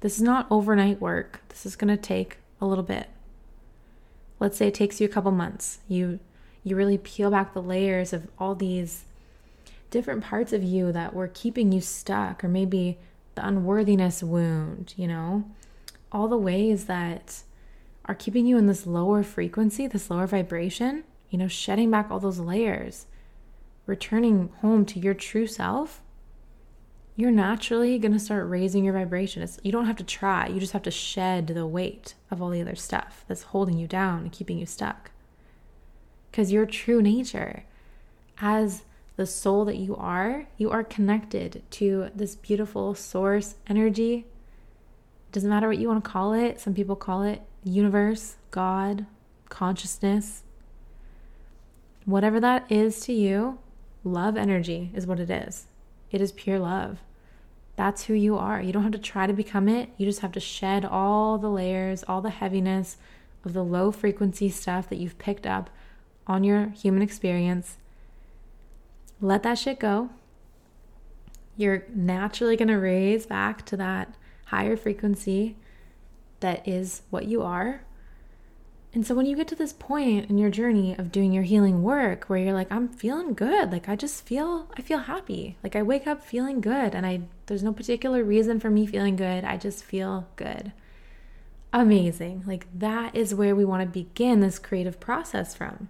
this 0.00 0.16
is 0.16 0.22
not 0.22 0.48
overnight 0.50 1.00
work. 1.00 1.42
This 1.48 1.64
is 1.64 1.76
going 1.76 1.96
to 1.96 2.02
take 2.02 2.38
a 2.60 2.66
little 2.66 2.84
bit. 2.84 3.08
Let's 4.40 4.56
say 4.56 4.66
it 4.68 4.74
takes 4.74 5.00
you 5.00 5.06
a 5.06 5.10
couple 5.10 5.30
months. 5.30 5.78
You 5.88 6.18
you 6.64 6.76
really 6.76 6.98
peel 6.98 7.30
back 7.30 7.54
the 7.54 7.62
layers 7.62 8.12
of 8.12 8.28
all 8.38 8.54
these 8.54 9.04
different 9.90 10.22
parts 10.22 10.52
of 10.52 10.62
you 10.62 10.92
that 10.92 11.14
were 11.14 11.28
keeping 11.28 11.72
you 11.72 11.80
stuck 11.80 12.44
or 12.44 12.48
maybe 12.48 12.98
the 13.34 13.46
unworthiness 13.46 14.22
wound, 14.22 14.94
you 14.96 15.06
know? 15.06 15.44
All 16.10 16.28
the 16.28 16.38
ways 16.38 16.86
that 16.86 17.42
are 18.04 18.14
keeping 18.14 18.46
you 18.46 18.56
in 18.56 18.66
this 18.66 18.86
lower 18.86 19.22
frequency, 19.22 19.86
this 19.86 20.10
lower 20.10 20.26
vibration, 20.26 21.04
you 21.30 21.38
know, 21.38 21.48
shedding 21.48 21.90
back 21.90 22.10
all 22.10 22.20
those 22.20 22.38
layers 22.38 23.06
returning 23.86 24.50
home 24.60 24.84
to 24.84 25.00
your 25.00 25.14
true 25.14 25.46
self, 25.46 26.02
you're 27.16 27.30
naturally 27.30 27.98
going 27.98 28.12
to 28.12 28.18
start 28.18 28.48
raising 28.48 28.84
your 28.84 28.94
vibration. 28.94 29.42
It's, 29.42 29.58
you 29.64 29.72
don't 29.72 29.86
have 29.86 29.96
to 29.96 30.04
try, 30.04 30.46
you 30.46 30.60
just 30.60 30.72
have 30.72 30.82
to 30.82 30.90
shed 30.90 31.48
the 31.48 31.66
weight 31.66 32.14
of 32.30 32.40
all 32.40 32.50
the 32.50 32.60
other 32.60 32.76
stuff 32.76 33.24
that's 33.26 33.42
holding 33.44 33.76
you 33.76 33.88
down 33.88 34.20
and 34.20 34.32
keeping 34.32 34.58
you 34.58 34.66
stuck. 34.66 35.10
Because 36.30 36.52
your 36.52 36.66
true 36.66 37.02
nature, 37.02 37.64
as 38.40 38.82
the 39.18 39.26
soul 39.26 39.66
that 39.66 39.76
you 39.76 39.94
are, 39.96 40.46
you 40.56 40.70
are 40.70 40.82
connected 40.82 41.62
to 41.72 42.08
this 42.14 42.34
beautiful 42.34 42.94
source 42.94 43.56
energy. 43.66 44.24
It 45.28 45.32
doesn't 45.32 45.50
matter 45.50 45.68
what 45.68 45.76
you 45.78 45.88
want 45.88 46.02
to 46.02 46.10
call 46.10 46.32
it. 46.32 46.58
Some 46.58 46.72
people 46.72 46.96
call 46.96 47.22
it 47.22 47.42
universe, 47.62 48.36
God, 48.50 49.04
consciousness. 49.50 50.44
Whatever 52.06 52.40
that 52.40 52.70
is 52.72 53.00
to 53.00 53.12
you, 53.12 53.58
Love 54.04 54.36
energy 54.36 54.90
is 54.94 55.06
what 55.06 55.20
it 55.20 55.30
is. 55.30 55.66
It 56.10 56.20
is 56.20 56.32
pure 56.32 56.58
love. 56.58 56.98
That's 57.76 58.04
who 58.04 58.14
you 58.14 58.36
are. 58.36 58.60
You 58.60 58.72
don't 58.72 58.84
have 58.84 58.92
to 58.92 58.98
try 58.98 59.26
to 59.26 59.32
become 59.32 59.68
it. 59.68 59.90
You 59.96 60.06
just 60.06 60.20
have 60.20 60.32
to 60.32 60.40
shed 60.40 60.84
all 60.84 61.38
the 61.38 61.50
layers, 61.50 62.04
all 62.06 62.20
the 62.20 62.30
heaviness 62.30 62.96
of 63.44 63.52
the 63.52 63.64
low 63.64 63.90
frequency 63.92 64.48
stuff 64.48 64.88
that 64.88 64.98
you've 64.98 65.18
picked 65.18 65.46
up 65.46 65.68
on 66.26 66.44
your 66.44 66.68
human 66.68 67.02
experience. 67.02 67.76
Let 69.20 69.42
that 69.42 69.58
shit 69.58 69.78
go. 69.80 70.10
you're 71.56 71.84
naturally 71.92 72.56
going 72.56 72.68
to 72.68 72.76
raise 72.76 73.26
back 73.26 73.66
to 73.66 73.76
that 73.76 74.14
higher 74.46 74.76
frequency 74.76 75.56
that 76.40 76.66
is 76.66 77.02
what 77.10 77.26
you 77.26 77.42
are. 77.42 77.82
And 78.94 79.06
so 79.06 79.14
when 79.14 79.26
you 79.26 79.36
get 79.36 79.48
to 79.48 79.54
this 79.56 79.72
point 79.72 80.30
in 80.30 80.38
your 80.38 80.50
journey 80.50 80.96
of 80.96 81.12
doing 81.12 81.32
your 81.32 81.42
healing 81.42 81.82
work 81.82 82.24
where 82.26 82.38
you're 82.38 82.54
like 82.54 82.70
I'm 82.72 82.88
feeling 82.88 83.34
good, 83.34 83.70
like 83.70 83.88
I 83.88 83.96
just 83.96 84.24
feel 84.24 84.70
I 84.78 84.82
feel 84.82 85.00
happy. 85.00 85.56
Like 85.62 85.76
I 85.76 85.82
wake 85.82 86.06
up 86.06 86.22
feeling 86.24 86.60
good 86.60 86.94
and 86.94 87.04
I 87.04 87.22
there's 87.46 87.62
no 87.62 87.72
particular 87.72 88.24
reason 88.24 88.60
for 88.60 88.70
me 88.70 88.86
feeling 88.86 89.16
good. 89.16 89.44
I 89.44 89.56
just 89.56 89.84
feel 89.84 90.28
good. 90.36 90.72
Amazing. 91.72 92.44
Like 92.46 92.66
that 92.78 93.14
is 93.14 93.34
where 93.34 93.54
we 93.54 93.64
want 93.64 93.82
to 93.82 93.88
begin 93.88 94.40
this 94.40 94.58
creative 94.58 95.00
process 95.00 95.54
from. 95.54 95.88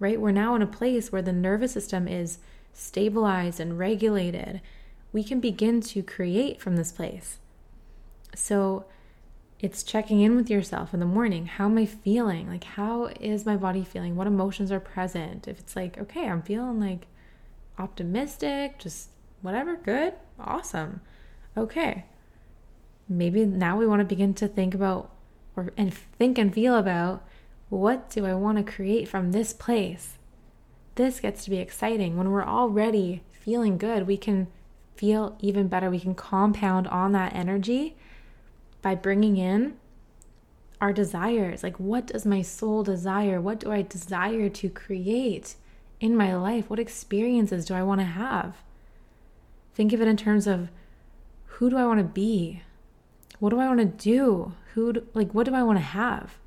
Right? 0.00 0.20
We're 0.20 0.32
now 0.32 0.56
in 0.56 0.62
a 0.62 0.66
place 0.66 1.12
where 1.12 1.22
the 1.22 1.32
nervous 1.32 1.72
system 1.72 2.08
is 2.08 2.38
stabilized 2.72 3.60
and 3.60 3.78
regulated. 3.78 4.60
We 5.12 5.22
can 5.22 5.38
begin 5.38 5.80
to 5.82 6.02
create 6.02 6.60
from 6.60 6.76
this 6.76 6.90
place. 6.90 7.38
So 8.34 8.86
it's 9.60 9.82
checking 9.82 10.20
in 10.20 10.36
with 10.36 10.48
yourself 10.48 10.94
in 10.94 11.00
the 11.00 11.06
morning. 11.06 11.46
How 11.46 11.66
am 11.66 11.76
I 11.76 11.84
feeling? 11.84 12.48
Like, 12.48 12.64
how 12.64 13.10
is 13.20 13.44
my 13.44 13.56
body 13.56 13.84
feeling? 13.84 14.16
What 14.16 14.26
emotions 14.26 14.72
are 14.72 14.80
present? 14.80 15.46
If 15.46 15.58
it's 15.58 15.76
like, 15.76 15.98
okay, 15.98 16.26
I'm 16.26 16.42
feeling 16.42 16.80
like 16.80 17.06
optimistic, 17.78 18.78
just 18.78 19.10
whatever, 19.42 19.76
good, 19.76 20.14
awesome. 20.38 21.02
Okay. 21.56 22.06
Maybe 23.08 23.44
now 23.44 23.76
we 23.76 23.86
want 23.86 24.00
to 24.00 24.06
begin 24.06 24.32
to 24.34 24.48
think 24.48 24.74
about 24.74 25.10
or 25.56 25.72
and 25.76 25.92
think 25.92 26.38
and 26.38 26.54
feel 26.54 26.76
about 26.76 27.24
what 27.70 28.10
do 28.10 28.26
I 28.26 28.34
want 28.34 28.58
to 28.58 28.72
create 28.72 29.08
from 29.08 29.32
this 29.32 29.52
place? 29.52 30.18
This 30.96 31.20
gets 31.20 31.44
to 31.44 31.50
be 31.50 31.58
exciting. 31.58 32.16
When 32.16 32.30
we're 32.30 32.44
already 32.44 33.22
feeling 33.32 33.78
good, 33.78 34.06
we 34.06 34.16
can 34.16 34.48
feel 34.96 35.36
even 35.38 35.68
better. 35.68 35.88
We 35.88 36.00
can 36.00 36.14
compound 36.14 36.86
on 36.88 37.12
that 37.12 37.34
energy 37.34 37.96
by 38.82 38.96
bringing 38.96 39.36
in 39.36 39.76
our 40.80 40.92
desires. 40.92 41.62
Like, 41.62 41.78
what 41.78 42.08
does 42.08 42.26
my 42.26 42.42
soul 42.42 42.82
desire? 42.82 43.40
What 43.40 43.60
do 43.60 43.70
I 43.70 43.82
desire 43.82 44.48
to 44.48 44.68
create 44.68 45.54
in 46.00 46.16
my 46.16 46.34
life? 46.34 46.68
What 46.68 46.78
experiences 46.78 47.64
do 47.66 47.74
I 47.74 47.82
want 47.82 48.00
to 48.00 48.06
have? 48.06 48.56
Think 49.74 49.92
of 49.92 50.00
it 50.00 50.08
in 50.08 50.16
terms 50.16 50.46
of 50.46 50.70
who 51.46 51.70
do 51.70 51.76
I 51.76 51.86
want 51.86 51.98
to 51.98 52.04
be? 52.04 52.62
What 53.38 53.50
do 53.50 53.60
I 53.60 53.68
want 53.68 53.80
to 53.80 53.86
do? 53.86 54.54
Who, 54.74 55.02
like, 55.14 55.32
what 55.32 55.46
do 55.46 55.54
I 55.54 55.62
want 55.62 55.78
to 55.78 55.84
have? 55.84 56.38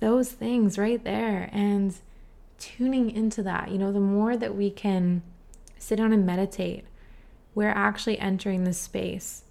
Those 0.00 0.32
things 0.32 0.78
right 0.78 1.02
there. 1.02 1.48
And 1.52 1.94
tuning 2.58 3.10
into 3.10 3.42
that, 3.42 3.70
you 3.70 3.78
know, 3.78 3.92
the 3.92 4.00
more 4.00 4.36
that 4.36 4.54
we 4.54 4.70
can 4.70 5.22
sit 5.78 5.96
down 5.96 6.12
and 6.12 6.26
meditate, 6.26 6.84
we're 7.54 7.68
actually 7.68 8.18
entering 8.18 8.64
the 8.64 8.72
space 8.72 9.42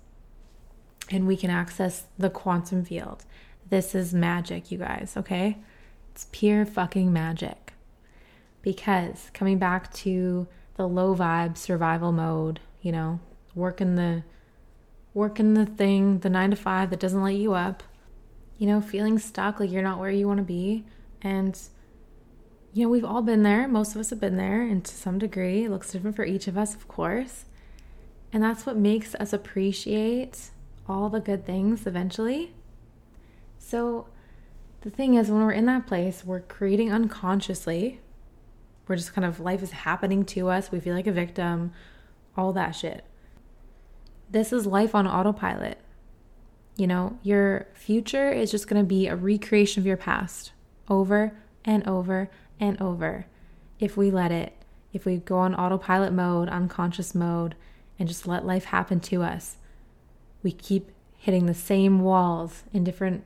and 1.10 1.28
we 1.28 1.38
can 1.38 1.50
access 1.50 2.06
the 2.18 2.30
quantum 2.30 2.84
field. 2.84 3.26
This 3.70 3.96
is 3.96 4.14
magic, 4.14 4.72
you 4.72 4.78
guys, 4.78 5.14
okay? 5.18 5.58
It's 6.12 6.28
pure 6.32 6.66
fucking 6.66 7.12
magic. 7.12 7.74
Because 8.62 9.30
coming 9.34 9.60
back 9.60 9.94
to 9.94 10.48
the 10.76 10.88
low 10.88 11.16
vibe 11.16 11.58
survival 11.58 12.12
mode, 12.12 12.60
you 12.82 12.92
know, 12.92 13.20
working 13.54 13.96
the 13.96 14.24
working 15.14 15.54
the 15.54 15.66
thing, 15.66 16.20
the 16.20 16.30
9 16.30 16.52
to 16.52 16.56
5 16.56 16.90
that 16.90 17.00
doesn't 17.00 17.24
let 17.24 17.36
you 17.36 17.54
up, 17.54 17.84
you 18.58 18.68
know, 18.68 18.82
feeling 18.82 19.20
stuck 19.20 19.60
like 19.60 19.72
you're 19.72 19.84
not 19.84 20.00
where 20.00 20.12
you 20.12 20.28
want 20.28 20.38
to 20.38 20.44
be 20.44 20.86
and 21.22 21.60
you 22.76 22.84
know, 22.84 22.90
we've 22.90 23.06
all 23.06 23.22
been 23.22 23.44
there. 23.44 23.70
Most 23.70 23.96
of 23.96 24.02
us 24.02 24.10
have 24.10 24.20
been 24.20 24.36
there, 24.36 24.62
and 24.62 24.84
to 24.84 24.94
some 24.94 25.18
degree, 25.18 25.64
it 25.64 25.72
looks 25.72 25.94
different 25.94 26.18
for 26.18 26.26
each 26.26 26.50
of 26.50 26.58
us, 26.58 26.76
of 26.76 26.90
course. 26.90 27.46
And 28.34 28.44
that's 28.44 28.66
what 28.66 28.76
makes 28.76 29.16
us 29.16 29.32
appreciate 29.32 30.50
all 30.86 31.08
the 31.08 31.22
good 31.22 31.46
things 31.46 31.88
eventually. 31.88 32.54
So 33.58 34.08
the 34.82 34.90
thing 34.90 35.14
is, 35.14 35.32
when 35.32 35.42
we're 35.42 35.54
in 35.54 35.68
that 35.68 35.88
place, 35.88 36.26
we're 36.26 36.42
creating 36.42 36.92
unconsciously. 36.92 38.02
We're 38.90 38.98
just 38.98 39.14
kind 39.14 39.24
of, 39.24 39.40
life 39.40 39.64
is 39.64 39.72
happening 39.72 40.26
to 40.26 40.50
us. 40.50 40.70
We 40.70 40.82
feel 40.82 40.96
like 40.96 41.08
a 41.08 41.14
victim, 41.14 41.72
all 42.36 42.52
that 42.52 42.72
shit. 42.72 43.06
This 44.30 44.52
is 44.52 44.66
life 44.66 44.94
on 44.94 45.08
autopilot. 45.08 45.80
You 46.78 46.88
know, 46.88 47.18
your 47.24 47.68
future 47.74 48.32
is 48.32 48.52
just 48.52 48.68
going 48.68 48.82
to 48.82 48.88
be 48.88 49.08
a 49.08 49.16
recreation 49.16 49.82
of 49.82 49.88
your 49.88 49.98
past 49.98 50.52
over 50.90 51.38
and 51.64 51.88
over 51.88 52.30
and 52.60 52.80
over 52.82 53.26
if 53.80 53.98
we 53.98 54.12
let 54.12 54.32
it, 54.32 54.54
if 54.94 55.06
we 55.06 55.18
go 55.18 55.38
on 55.38 55.56
autopilot 55.56 56.14
mode, 56.14 56.50
unconscious 56.50 57.16
mode, 57.16 57.56
and 57.98 58.08
just 58.08 58.28
let 58.28 58.46
life 58.46 58.66
happen 58.66 59.00
to 59.00 59.24
us 59.24 59.58
we 60.46 60.52
keep 60.52 60.92
hitting 61.18 61.48
the 61.48 61.54
same 61.56 62.02
walls 62.02 62.64
in 62.72 62.84
different 62.84 63.24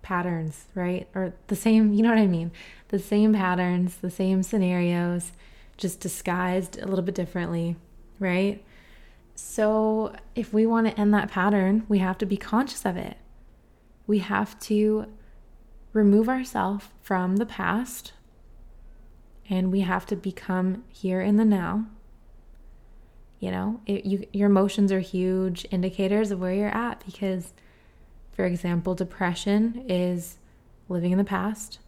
patterns, 0.00 0.64
right? 0.74 1.06
Or 1.14 1.34
the 1.48 1.54
same, 1.54 1.92
you 1.92 2.02
know 2.02 2.08
what 2.08 2.18
I 2.18 2.26
mean? 2.26 2.50
The 2.88 2.98
same 2.98 3.34
patterns, 3.34 3.96
the 3.96 4.10
same 4.10 4.42
scenarios, 4.42 5.32
just 5.76 6.00
disguised 6.00 6.78
a 6.78 6.86
little 6.86 7.04
bit 7.04 7.14
differently, 7.14 7.76
right? 8.18 8.64
So, 9.34 10.14
if 10.34 10.52
we 10.52 10.64
want 10.64 10.86
to 10.86 10.98
end 10.98 11.12
that 11.14 11.30
pattern, 11.30 11.84
we 11.88 11.98
have 11.98 12.18
to 12.18 12.26
be 12.26 12.36
conscious 12.36 12.84
of 12.84 12.96
it. 12.96 13.16
We 14.06 14.20
have 14.20 14.58
to 14.60 15.06
remove 15.92 16.28
ourselves 16.28 16.86
from 17.02 17.36
the 17.36 17.46
past 17.46 18.12
and 19.48 19.70
we 19.70 19.80
have 19.80 20.06
to 20.06 20.16
become 20.16 20.84
here 20.88 21.20
in 21.20 21.36
the 21.36 21.44
now 21.44 21.86
you 23.44 23.50
know, 23.50 23.78
it, 23.84 24.06
you, 24.06 24.26
your 24.32 24.48
emotions 24.48 24.90
are 24.90 25.00
huge 25.00 25.66
indicators 25.70 26.30
of 26.30 26.40
where 26.40 26.54
you're 26.54 26.74
at 26.74 27.04
because, 27.04 27.52
for 28.32 28.46
example, 28.46 28.94
depression 28.94 29.84
is 29.86 30.38
living 30.88 31.12
in 31.12 31.18
the 31.18 31.24
past, 31.24 31.78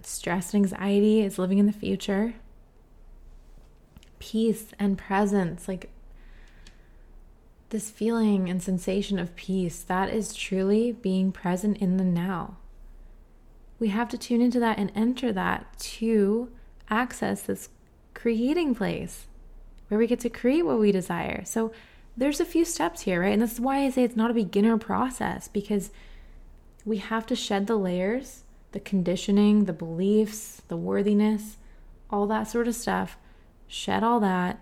stress 0.00 0.54
and 0.54 0.62
anxiety 0.62 1.22
is 1.22 1.40
living 1.40 1.58
in 1.58 1.66
the 1.66 1.72
future, 1.72 2.34
peace 4.20 4.66
and 4.78 4.96
presence, 4.96 5.66
like 5.66 5.90
this 7.70 7.90
feeling 7.90 8.48
and 8.48 8.62
sensation 8.62 9.18
of 9.18 9.36
peace, 9.36 9.82
that 9.82 10.10
is 10.10 10.34
truly 10.34 10.92
being 10.92 11.32
present 11.32 11.76
in 11.78 11.96
the 11.96 12.04
now. 12.04 12.56
We 13.78 13.88
have 13.88 14.08
to 14.08 14.18
tune 14.18 14.40
into 14.40 14.58
that 14.60 14.78
and 14.78 14.90
enter 14.94 15.32
that 15.32 15.78
to 15.78 16.50
access 16.90 17.42
this 17.42 17.68
creating 18.14 18.74
place 18.74 19.26
where 19.88 19.98
we 19.98 20.06
get 20.06 20.20
to 20.20 20.30
create 20.30 20.62
what 20.62 20.78
we 20.80 20.92
desire. 20.92 21.44
So 21.44 21.72
there's 22.16 22.40
a 22.40 22.44
few 22.44 22.64
steps 22.64 23.02
here, 23.02 23.20
right? 23.20 23.32
And 23.32 23.40
this 23.40 23.52
is 23.52 23.60
why 23.60 23.84
I 23.84 23.90
say 23.90 24.02
it's 24.02 24.16
not 24.16 24.30
a 24.30 24.34
beginner 24.34 24.76
process 24.76 25.46
because 25.48 25.90
we 26.84 26.98
have 26.98 27.26
to 27.26 27.36
shed 27.36 27.66
the 27.66 27.76
layers, 27.76 28.44
the 28.72 28.80
conditioning, 28.80 29.64
the 29.66 29.72
beliefs, 29.72 30.62
the 30.68 30.76
worthiness, 30.76 31.58
all 32.10 32.26
that 32.26 32.44
sort 32.48 32.66
of 32.66 32.74
stuff. 32.74 33.16
Shed 33.66 34.02
all 34.02 34.18
that, 34.20 34.58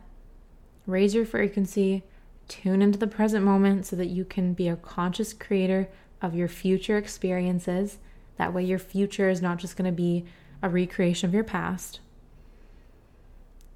raise 0.86 1.14
your 1.14 1.24
frequency, 1.24 2.02
tune 2.48 2.82
into 2.82 2.98
the 2.98 3.06
present 3.06 3.44
moment 3.44 3.86
so 3.86 3.96
that 3.96 4.06
you 4.06 4.24
can 4.24 4.52
be 4.52 4.68
a 4.68 4.76
conscious 4.76 5.32
creator 5.32 5.88
of 6.22 6.34
your 6.34 6.48
future 6.48 6.96
experiences. 6.96 7.98
That 8.36 8.52
way, 8.52 8.64
your 8.64 8.78
future 8.78 9.28
is 9.28 9.42
not 9.42 9.58
just 9.58 9.76
going 9.76 9.90
to 9.90 9.96
be 9.96 10.24
a 10.62 10.68
recreation 10.68 11.28
of 11.28 11.34
your 11.34 11.44
past. 11.44 12.00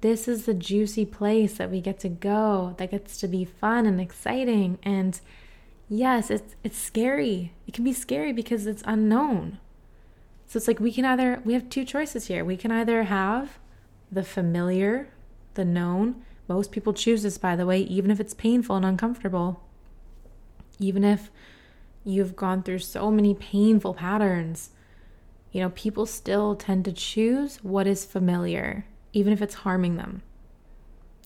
This 0.01 0.27
is 0.27 0.45
the 0.45 0.53
juicy 0.53 1.05
place 1.05 1.53
that 1.57 1.69
we 1.69 1.79
get 1.79 1.99
to 1.99 2.09
go, 2.09 2.75
that 2.77 2.91
gets 2.91 3.17
to 3.19 3.27
be 3.27 3.45
fun 3.45 3.85
and 3.85 4.01
exciting. 4.01 4.79
And 4.81 5.19
yes, 5.87 6.31
it's 6.31 6.55
it's 6.63 6.77
scary. 6.77 7.53
It 7.67 7.73
can 7.75 7.83
be 7.83 7.93
scary 7.93 8.33
because 8.33 8.65
it's 8.65 8.83
unknown. 8.85 9.59
So 10.47 10.57
it's 10.57 10.67
like 10.67 10.79
we 10.79 10.91
can 10.91 11.05
either 11.05 11.41
we 11.45 11.53
have 11.53 11.69
two 11.69 11.85
choices 11.85 12.27
here. 12.27 12.43
We 12.43 12.57
can 12.57 12.71
either 12.71 13.03
have 13.03 13.59
the 14.11 14.23
familiar, 14.23 15.09
the 15.53 15.65
known. 15.65 16.23
Most 16.53 16.71
people 16.71 16.93
choose 16.93 17.23
this 17.23 17.37
by 17.37 17.55
the 17.55 17.65
way, 17.65 17.79
even 17.81 18.11
if 18.11 18.19
it's 18.19 18.33
painful 18.33 18.75
and 18.75 18.85
uncomfortable. 18.85 19.63
Even 20.79 21.03
if 21.03 21.31
you've 22.03 22.35
gone 22.35 22.61
through 22.61 22.79
so 22.79 23.09
many 23.09 23.33
painful 23.33 23.93
patterns, 23.93 24.71
you 25.51 25.61
know, 25.61 25.69
people 25.69 26.05
still 26.05 26.55
tend 26.55 26.83
to 26.85 26.91
choose 26.91 27.57
what 27.63 27.87
is 27.87 28.03
familiar 28.03 28.85
even 29.13 29.33
if 29.33 29.41
it's 29.41 29.55
harming 29.55 29.97
them. 29.97 30.21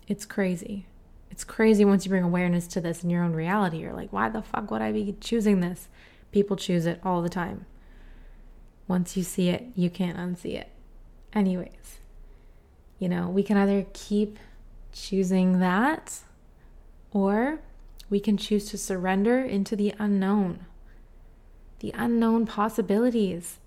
It's 0.07 0.25
crazy. 0.25 0.85
It's 1.31 1.43
crazy 1.43 1.83
once 1.83 2.05
you 2.05 2.09
bring 2.09 2.23
awareness 2.23 2.67
to 2.67 2.81
this 2.81 3.03
in 3.03 3.09
your 3.09 3.23
own 3.23 3.33
reality. 3.33 3.77
You're 3.77 3.93
like, 3.93 4.13
why 4.13 4.29
the 4.29 4.41
fuck 4.41 4.71
would 4.71 4.81
I 4.81 4.91
be 4.91 5.15
choosing 5.19 5.59
this? 5.59 5.88
People 6.31 6.55
choose 6.55 6.85
it 6.85 6.99
all 7.03 7.21
the 7.21 7.29
time. 7.29 7.65
Once 8.88 9.17
you 9.17 9.23
see 9.23 9.49
it, 9.49 9.65
you 9.75 9.89
can't 9.89 10.17
unsee 10.17 10.55
it. 10.55 10.69
Anyways, 11.33 11.99
you 12.99 13.09
know, 13.09 13.27
we 13.27 13.43
can 13.43 13.57
either 13.57 13.85
keep 13.93 14.39
choosing 14.95 15.60
that 15.60 16.21
or 17.12 17.60
we 18.10 18.19
can 18.19 18.38
choose 18.38 18.69
to 18.69 18.77
surrender 18.77 19.39
into 19.41 19.75
the 19.75 19.93
unknown, 19.99 20.65
the 21.81 21.93
unknown 21.95 22.47
possibilities. 22.47 23.60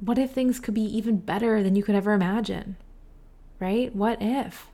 What 0.00 0.18
if 0.18 0.30
things 0.30 0.58
could 0.58 0.74
be 0.74 0.96
even 0.96 1.18
better 1.18 1.62
than 1.62 1.76
you 1.76 1.82
could 1.82 1.94
ever 1.94 2.12
imagine? 2.12 2.76
right? 3.62 3.94
What 3.94 4.20
if? 4.20 4.66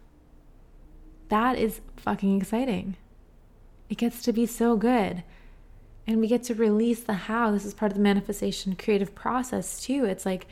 that 1.28 1.58
is 1.58 1.80
fucking 1.96 2.40
exciting. 2.40 2.96
It 3.88 3.98
gets 3.98 4.22
to 4.22 4.32
be 4.32 4.46
so 4.46 4.76
good. 4.76 5.22
And 6.06 6.20
we 6.20 6.26
get 6.26 6.42
to 6.44 6.54
release 6.54 7.00
the 7.00 7.12
how. 7.12 7.50
This 7.50 7.66
is 7.66 7.74
part 7.74 7.92
of 7.92 7.98
the 7.98 8.02
manifestation 8.02 8.76
creative 8.76 9.14
process, 9.14 9.80
too. 9.80 10.04
It's 10.06 10.24
like, 10.24 10.46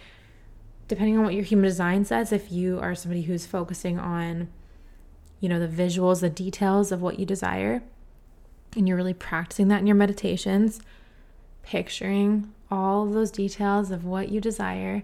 depending 0.87 1.17
on 1.17 1.25
what 1.25 1.35
your 1.35 1.45
human 1.45 1.65
design 1.65 2.05
says, 2.05 2.31
if 2.31 2.53
you 2.53 2.79
are 2.79 2.95
somebody 2.95 3.23
who's 3.23 3.47
focusing 3.47 3.99
on, 3.99 4.49
you 5.41 5.49
know, 5.49 5.59
the 5.59 5.69
visuals, 5.69 6.21
the 6.21 6.31
details 6.31 6.93
of 6.93 7.03
what 7.03 7.19
you 7.19 7.27
desire, 7.27 7.83
and 8.77 8.87
you're 8.87 8.97
really 8.97 9.15
practicing 9.15 9.69
that 9.69 9.81
in 9.81 9.87
your 9.87 9.97
meditations, 9.97 10.81
picturing 11.63 12.53
all 12.71 13.07
those 13.07 13.31
details 13.31 13.91
of 13.91 14.05
what 14.05 14.29
you 14.29 14.41
desire, 14.41 15.03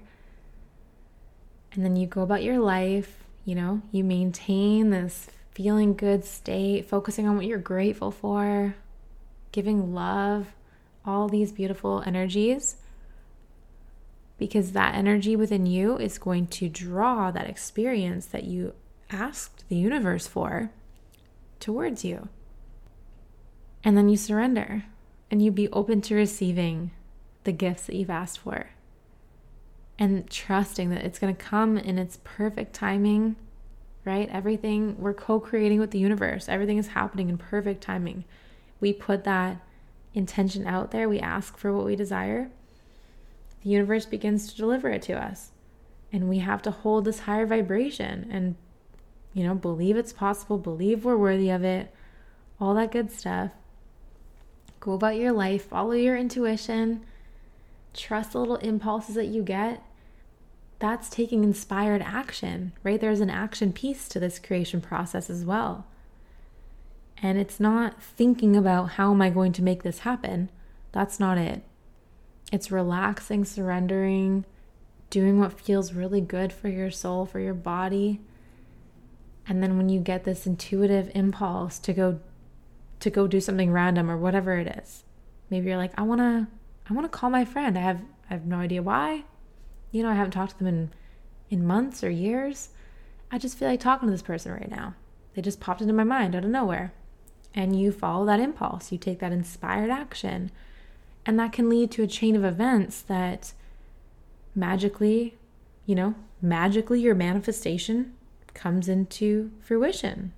and 1.75 1.85
then 1.85 1.97
you 1.97 2.07
go 2.07 2.23
about 2.23 2.43
your 2.43 2.59
life, 2.59 3.25
you 3.45 3.55
know, 3.55 3.83
you 3.91 4.05
maintain 4.05 4.91
this 4.91 5.29
feeling 5.51 5.95
good 5.95 6.25
state, 6.25 6.87
focusing 6.87 7.29
on 7.29 7.37
what 7.37 7.47
you're 7.47 7.59
grateful 7.59 8.11
for, 8.11 8.75
giving 9.53 9.95
love, 9.95 10.55
all 11.05 11.29
these 11.29 11.53
beautiful 11.53 12.03
energies. 12.07 12.77
Because 14.39 14.73
that 14.73 14.95
energy 14.95 15.37
within 15.37 15.67
you 15.67 15.97
is 15.99 16.19
going 16.19 16.47
to 16.49 16.69
draw 16.69 17.31
that 17.31 17.49
experience 17.49 18.27
that 18.27 18.45
you 18.45 18.75
asked 19.13 19.69
the 19.69 19.77
universe 19.77 20.27
for 20.27 20.71
towards 21.61 22.05
you. 22.05 22.29
And 23.85 23.97
then 23.97 24.09
you 24.09 24.17
surrender 24.17 24.85
and 25.31 25.43
you 25.43 25.51
be 25.51 25.69
open 25.71 26.01
to 26.03 26.15
receiving 26.15 26.91
the 27.45 27.53
gifts 27.53 27.87
that 27.87 27.97
you've 27.97 28.11
asked 28.11 28.39
for 28.39 28.71
and 29.99 30.29
trusting 30.31 30.91
that 30.91 31.05
it's 31.05 31.19
going 31.19 31.35
to 31.35 31.45
come 31.45 31.77
in 31.77 31.99
its 31.99 32.19
perfect 32.25 32.73
timing, 32.73 33.37
right? 34.05 34.29
Everything, 34.31 34.97
we're 34.99 35.15
co 35.15 35.39
creating 35.39 35.81
with 35.81 35.91
the 35.91 35.99
universe, 35.99 36.49
everything 36.49 36.79
is 36.79 36.89
happening 36.89 37.29
in 37.29 37.39
perfect 37.39 37.83
timing. 37.83 38.25
We 38.81 38.93
put 38.93 39.25
that 39.25 39.59
intention 40.15 40.67
out 40.67 40.91
there, 40.91 41.09
we 41.09 41.21
ask 41.21 41.57
for 41.57 41.73
what 41.73 41.87
we 41.87 41.97
desire, 41.97 42.51
the 43.63 43.71
universe 43.71 44.07
begins 44.07 44.51
to 44.51 44.57
deliver 44.57 44.89
it 44.89 45.03
to 45.03 45.13
us. 45.13 45.53
And 46.13 46.29
we 46.29 46.39
have 46.39 46.63
to 46.63 46.71
hold 46.71 47.05
this 47.05 47.21
higher 47.21 47.47
vibration 47.47 48.29
and, 48.31 48.57
you 49.33 49.45
know, 49.45 49.55
believe 49.55 49.97
it's 49.97 50.13
possible, 50.13 50.59
believe 50.59 51.05
we're 51.05 51.17
worthy 51.17 51.51
of 51.51 51.65
it, 51.65 51.93
all 52.61 52.75
that 52.75 52.93
good 52.93 53.11
stuff. 53.11 53.51
Go 54.81 54.93
about 54.93 55.17
your 55.17 55.33
life, 55.33 55.67
follow 55.67 55.93
your 55.93 56.17
intuition, 56.17 57.05
trust 57.95 58.33
the 58.33 58.39
little 58.39 58.57
impulses 58.57 59.15
that 59.15 59.27
you 59.27 59.43
get. 59.43 59.83
That's 60.79 61.09
taking 61.09 61.45
inspired 61.45 62.03
action, 62.03 62.73
right? 62.83 63.01
There's 63.01 63.21
an 63.21 63.31
action 63.31 63.73
piece 63.73 64.09
to 64.09 64.19
this 64.19 64.39
creation 64.39 64.81
process 64.81 65.31
as 65.31 65.45
well. 65.45 65.87
And 67.23 67.39
it's 67.39 67.61
not 67.61 68.03
thinking 68.03 68.57
about 68.57 68.91
how 68.93 69.13
am 69.13 69.23
I 69.23 69.31
going 69.31 69.53
to 69.53 69.63
make 69.63 69.85
this 69.85 70.01
happen. 70.01 70.51
That's 70.91 71.21
not 71.21 71.39
it. 71.39 71.63
It's 72.53 72.73
relaxing, 72.73 73.45
surrendering, 73.45 74.45
doing 75.09 75.39
what 75.39 75.61
feels 75.61 75.93
really 75.93 76.21
good 76.21 76.53
for 76.53 76.69
your 76.69 76.91
soul, 76.91 77.25
for 77.25 77.39
your 77.39 77.55
body. 77.55 78.21
And 79.49 79.63
then 79.63 79.77
when 79.77 79.89
you 79.89 80.01
get 80.01 80.25
this 80.25 80.47
intuitive 80.47 81.11
impulse 81.15 81.79
to 81.81 81.93
go 81.93 82.21
to 83.03 83.11
go 83.11 83.27
do 83.27 83.41
something 83.41 83.73
random 83.73 84.09
or 84.09 84.17
whatever 84.17 84.57
it 84.57 84.81
is. 84.81 85.03
Maybe 85.51 85.69
you're 85.69 85.77
like, 85.77 85.93
I 85.99 86.03
want 86.03 86.21
to 86.21 86.47
I 86.89 86.95
want 86.95 87.11
to 87.11 87.19
call 87.19 87.31
my 87.31 87.45
friend. 87.45 87.77
I 87.77 87.81
have 87.81 88.01
I 88.31 88.35
have 88.35 88.47
no 88.47 88.57
idea 88.57 88.83
why. 88.83 89.25
You 89.91 90.03
know, 90.03 90.09
I 90.09 90.15
haven't 90.15 90.31
talked 90.31 90.53
to 90.53 90.59
them 90.59 90.69
in 90.69 90.91
in 91.51 91.67
months 91.67 92.05
or 92.05 92.11
years. 92.11 92.71
I 93.31 93.39
just 93.39 93.59
feel 93.59 93.69
like 93.69 93.81
talking 93.81 94.07
to 94.07 94.13
this 94.13 94.23
person 94.23 94.53
right 94.53 94.71
now. 94.71 94.95
They 95.35 95.43
just 95.43 95.61
popped 95.61 95.81
into 95.81 95.95
my 95.95 96.05
mind 96.05 96.35
out 96.35 96.45
of 96.45 96.51
nowhere. 96.51 96.93
And 97.55 97.79
you 97.79 97.93
follow 97.93 98.25
that 98.27 98.41
impulse. 98.41 98.93
You 98.93 98.99
take 98.99 99.19
that 99.19 99.33
inspired 99.33 99.91
action. 99.91 100.51
And 101.27 101.39
that 101.39 101.53
can 101.53 101.69
lead 101.69 101.91
to 101.93 102.03
a 102.03 102.07
chain 102.07 102.37
of 102.37 102.45
events 102.45 103.03
that 103.03 103.53
magically, 104.55 105.37
you 105.87 105.95
know, 105.95 106.15
magically 106.41 107.01
your 107.01 107.15
manifestation 107.15 108.15
comes 108.55 108.89
into 108.89 109.51
fruition 109.61 110.33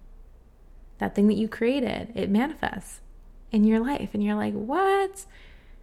that 0.99 1.15
thing 1.15 1.29
that 1.29 1.37
you 1.37 1.49
created, 1.49 2.13
it 2.15 2.31
manifests 2.31 3.01
in 3.51 3.65
your 3.65 3.81
life. 3.81 4.11
And 4.15 4.23
you're 4.23 4.35
like, 4.35 4.55
what? 4.55 5.27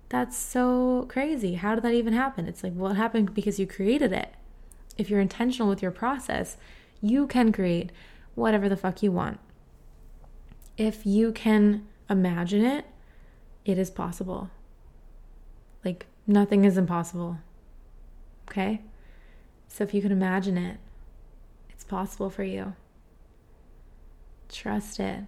That's 0.09 0.37
so 0.37 1.05
crazy. 1.09 1.55
How 1.55 1.75
did 1.75 1.83
that 1.83 1.93
even 1.93 2.13
happen? 2.13 2.47
It's 2.47 2.63
like, 2.63 2.73
well, 2.75 2.91
it 2.91 2.95
happened 2.95 3.33
because 3.33 3.59
you 3.59 3.67
created 3.67 4.11
it. 4.11 4.33
If 4.97 5.09
you're 5.09 5.19
intentional 5.19 5.69
with 5.69 5.81
your 5.81 5.91
process, 5.91 6.57
you 7.01 7.27
can 7.27 7.51
create 7.51 7.91
whatever 8.35 8.67
the 8.67 8.77
fuck 8.77 9.01
you 9.01 9.11
want. 9.11 9.39
If 10.77 11.05
you 11.05 11.31
can 11.31 11.87
imagine 12.09 12.65
it, 12.65 12.85
it 13.65 13.77
is 13.77 13.89
possible. 13.89 14.49
Like, 15.83 16.07
nothing 16.27 16.65
is 16.65 16.77
impossible. 16.77 17.37
Okay? 18.49 18.81
So 19.67 19.83
if 19.83 19.93
you 19.93 20.01
can 20.01 20.11
imagine 20.11 20.57
it, 20.57 20.77
possible 21.91 22.29
for 22.29 22.43
you. 22.43 22.73
Trust 24.49 24.99
it 24.99 25.25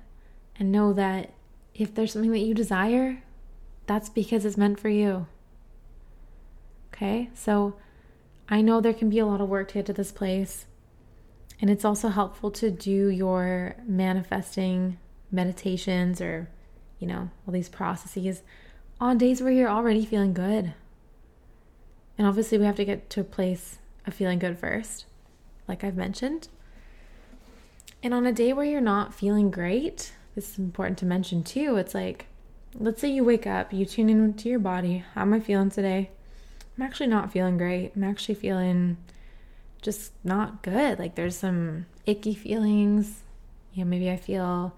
and 0.57 0.71
know 0.71 0.93
that 0.93 1.33
if 1.75 1.93
there's 1.93 2.13
something 2.13 2.31
that 2.31 2.39
you 2.39 2.53
desire, 2.53 3.21
that's 3.85 4.09
because 4.09 4.45
it's 4.45 4.57
meant 4.57 4.79
for 4.79 4.89
you. 4.89 5.27
Okay, 6.93 7.29
so 7.33 7.75
I 8.47 8.61
know 8.61 8.79
there 8.79 8.93
can 8.93 9.09
be 9.09 9.19
a 9.19 9.25
lot 9.25 9.41
of 9.41 9.49
work 9.49 9.67
to 9.69 9.73
get 9.75 9.87
to 9.87 9.93
this 9.93 10.11
place, 10.11 10.65
and 11.59 11.69
it's 11.69 11.83
also 11.83 12.07
helpful 12.07 12.49
to 12.51 12.71
do 12.71 13.09
your 13.09 13.75
manifesting 13.85 14.99
meditations 15.31 16.21
or, 16.21 16.49
you 16.99 17.07
know, 17.07 17.29
all 17.45 17.53
these 17.53 17.69
processes 17.69 18.41
on 19.01 19.17
days 19.17 19.41
where 19.41 19.51
you're 19.51 19.69
already 19.69 20.05
feeling 20.05 20.33
good. 20.33 20.73
And 22.17 22.25
obviously, 22.27 22.57
we 22.57 22.65
have 22.65 22.77
to 22.77 22.85
get 22.85 23.09
to 23.09 23.21
a 23.21 23.25
place 23.25 23.79
of 24.05 24.13
feeling 24.13 24.39
good 24.39 24.57
first, 24.57 25.05
like 25.67 25.83
I've 25.83 25.95
mentioned. 25.95 26.47
And 28.01 28.13
on 28.13 28.25
a 28.25 28.33
day 28.33 28.51
where 28.53 28.65
you're 28.65 28.81
not 28.81 29.13
feeling 29.13 29.49
great, 29.49 30.13
this 30.35 30.51
is 30.51 30.59
important 30.59 30.97
to 30.99 31.05
mention 31.05 31.43
too. 31.43 31.77
It's 31.77 31.95
like, 31.95 32.27
let's 32.75 32.99
say 32.99 33.09
you 33.09 33.23
wake 33.23 33.47
up, 33.47 33.71
you 33.71 33.85
tune 33.85 34.09
into 34.09 34.49
your 34.49 34.59
body. 34.59 35.05
How 35.13 35.21
am 35.21 35.33
I 35.33 35.39
feeling 35.39 35.69
today? 35.69 36.09
I'm 36.77 36.83
actually 36.83 37.07
not 37.07 37.31
feeling 37.31 37.57
great. 37.57 37.93
I'm 37.95 38.03
actually 38.03 38.35
feeling 38.35 38.97
just 39.81 40.11
not 40.23 40.63
good. 40.63 40.99
Like 40.99 41.15
there's 41.15 41.37
some 41.37 41.85
icky 42.05 42.33
feelings. 42.33 43.21
You 43.73 43.83
know, 43.83 43.89
maybe 43.89 44.09
I 44.09 44.17
feel 44.17 44.75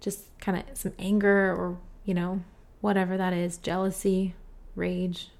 just 0.00 0.24
kind 0.40 0.58
of 0.58 0.76
some 0.76 0.92
anger 0.98 1.54
or, 1.54 1.78
you 2.04 2.14
know, 2.14 2.42
whatever 2.80 3.16
that 3.16 3.32
is, 3.32 3.58
jealousy, 3.58 4.34
rage. 4.74 5.30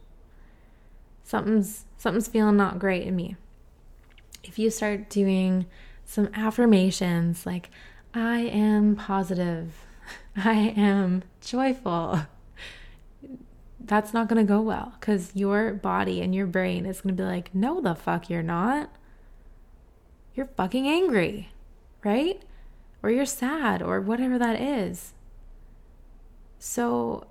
Something's 1.25 1.85
something's 1.97 2.29
feeling 2.29 2.57
not 2.57 2.79
great 2.79 3.07
in 3.07 3.17
me. 3.17 3.37
If 4.43 4.59
you 4.59 4.71
start 4.71 5.11
doing 5.11 5.67
some 6.05 6.29
affirmations 6.35 7.47
like, 7.47 7.71
I 8.13 8.41
am 8.41 8.97
positive, 8.97 9.87
I 10.37 10.75
am 10.77 11.23
joyful. 11.41 12.23
That's 13.79 14.13
not 14.13 14.29
going 14.29 14.45
to 14.45 14.49
go 14.49 14.61
well 14.61 14.95
because 14.99 15.33
your 15.35 15.73
body 15.73 16.21
and 16.21 16.35
your 16.35 16.47
brain 16.47 16.87
is 16.87 17.01
going 17.01 17.17
to 17.17 17.23
be 17.23 17.27
like, 17.27 17.55
no, 17.55 17.81
the 17.81 17.95
fuck, 17.95 18.29
you're 18.29 18.43
not. 18.43 18.91
You're 20.35 20.47
fucking 20.47 20.87
angry, 20.87 21.51
right? 22.05 22.43
Or 23.03 23.11
you're 23.11 23.27
sad 23.27 23.83
or 23.83 24.01
whatever 24.01 24.39
that 24.39 24.61
is. 24.61 25.13
So, 26.59 27.27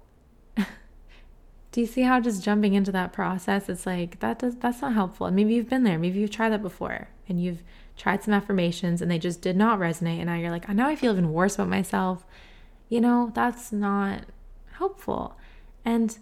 do 1.72 1.82
you 1.82 1.88
see 1.88 2.02
how 2.02 2.20
just 2.20 2.44
jumping 2.44 2.74
into 2.74 2.92
that 2.92 3.14
process, 3.14 3.70
it's 3.70 3.86
like 3.86 4.20
that 4.20 4.40
does 4.40 4.56
that's 4.56 4.82
not 4.82 4.94
helpful. 4.94 5.28
And 5.28 5.36
maybe 5.36 5.54
you've 5.54 5.70
been 5.70 5.84
there, 5.84 6.00
maybe 6.00 6.20
you've 6.20 6.32
tried 6.32 6.50
that 6.50 6.62
before 6.62 7.10
and 7.28 7.42
you've 7.42 7.64
tried 7.96 8.24
some 8.24 8.34
affirmations 8.34 9.02
and 9.02 9.12
they 9.12 9.20
just 9.20 9.42
did 9.42 9.56
not 9.56 9.80
resonate. 9.80 10.18
And 10.18 10.26
now 10.26 10.36
you're 10.36 10.52
like, 10.52 10.70
I 10.70 10.74
now 10.74 10.88
I 10.88 10.96
feel 10.96 11.12
even 11.12 11.32
worse 11.32 11.56
about 11.56 11.70
myself. 11.70 12.26
You 12.88 13.02
know, 13.02 13.32
that's 13.36 13.72
not 13.72 14.24
helpful. 14.78 15.38
And, 15.86 16.18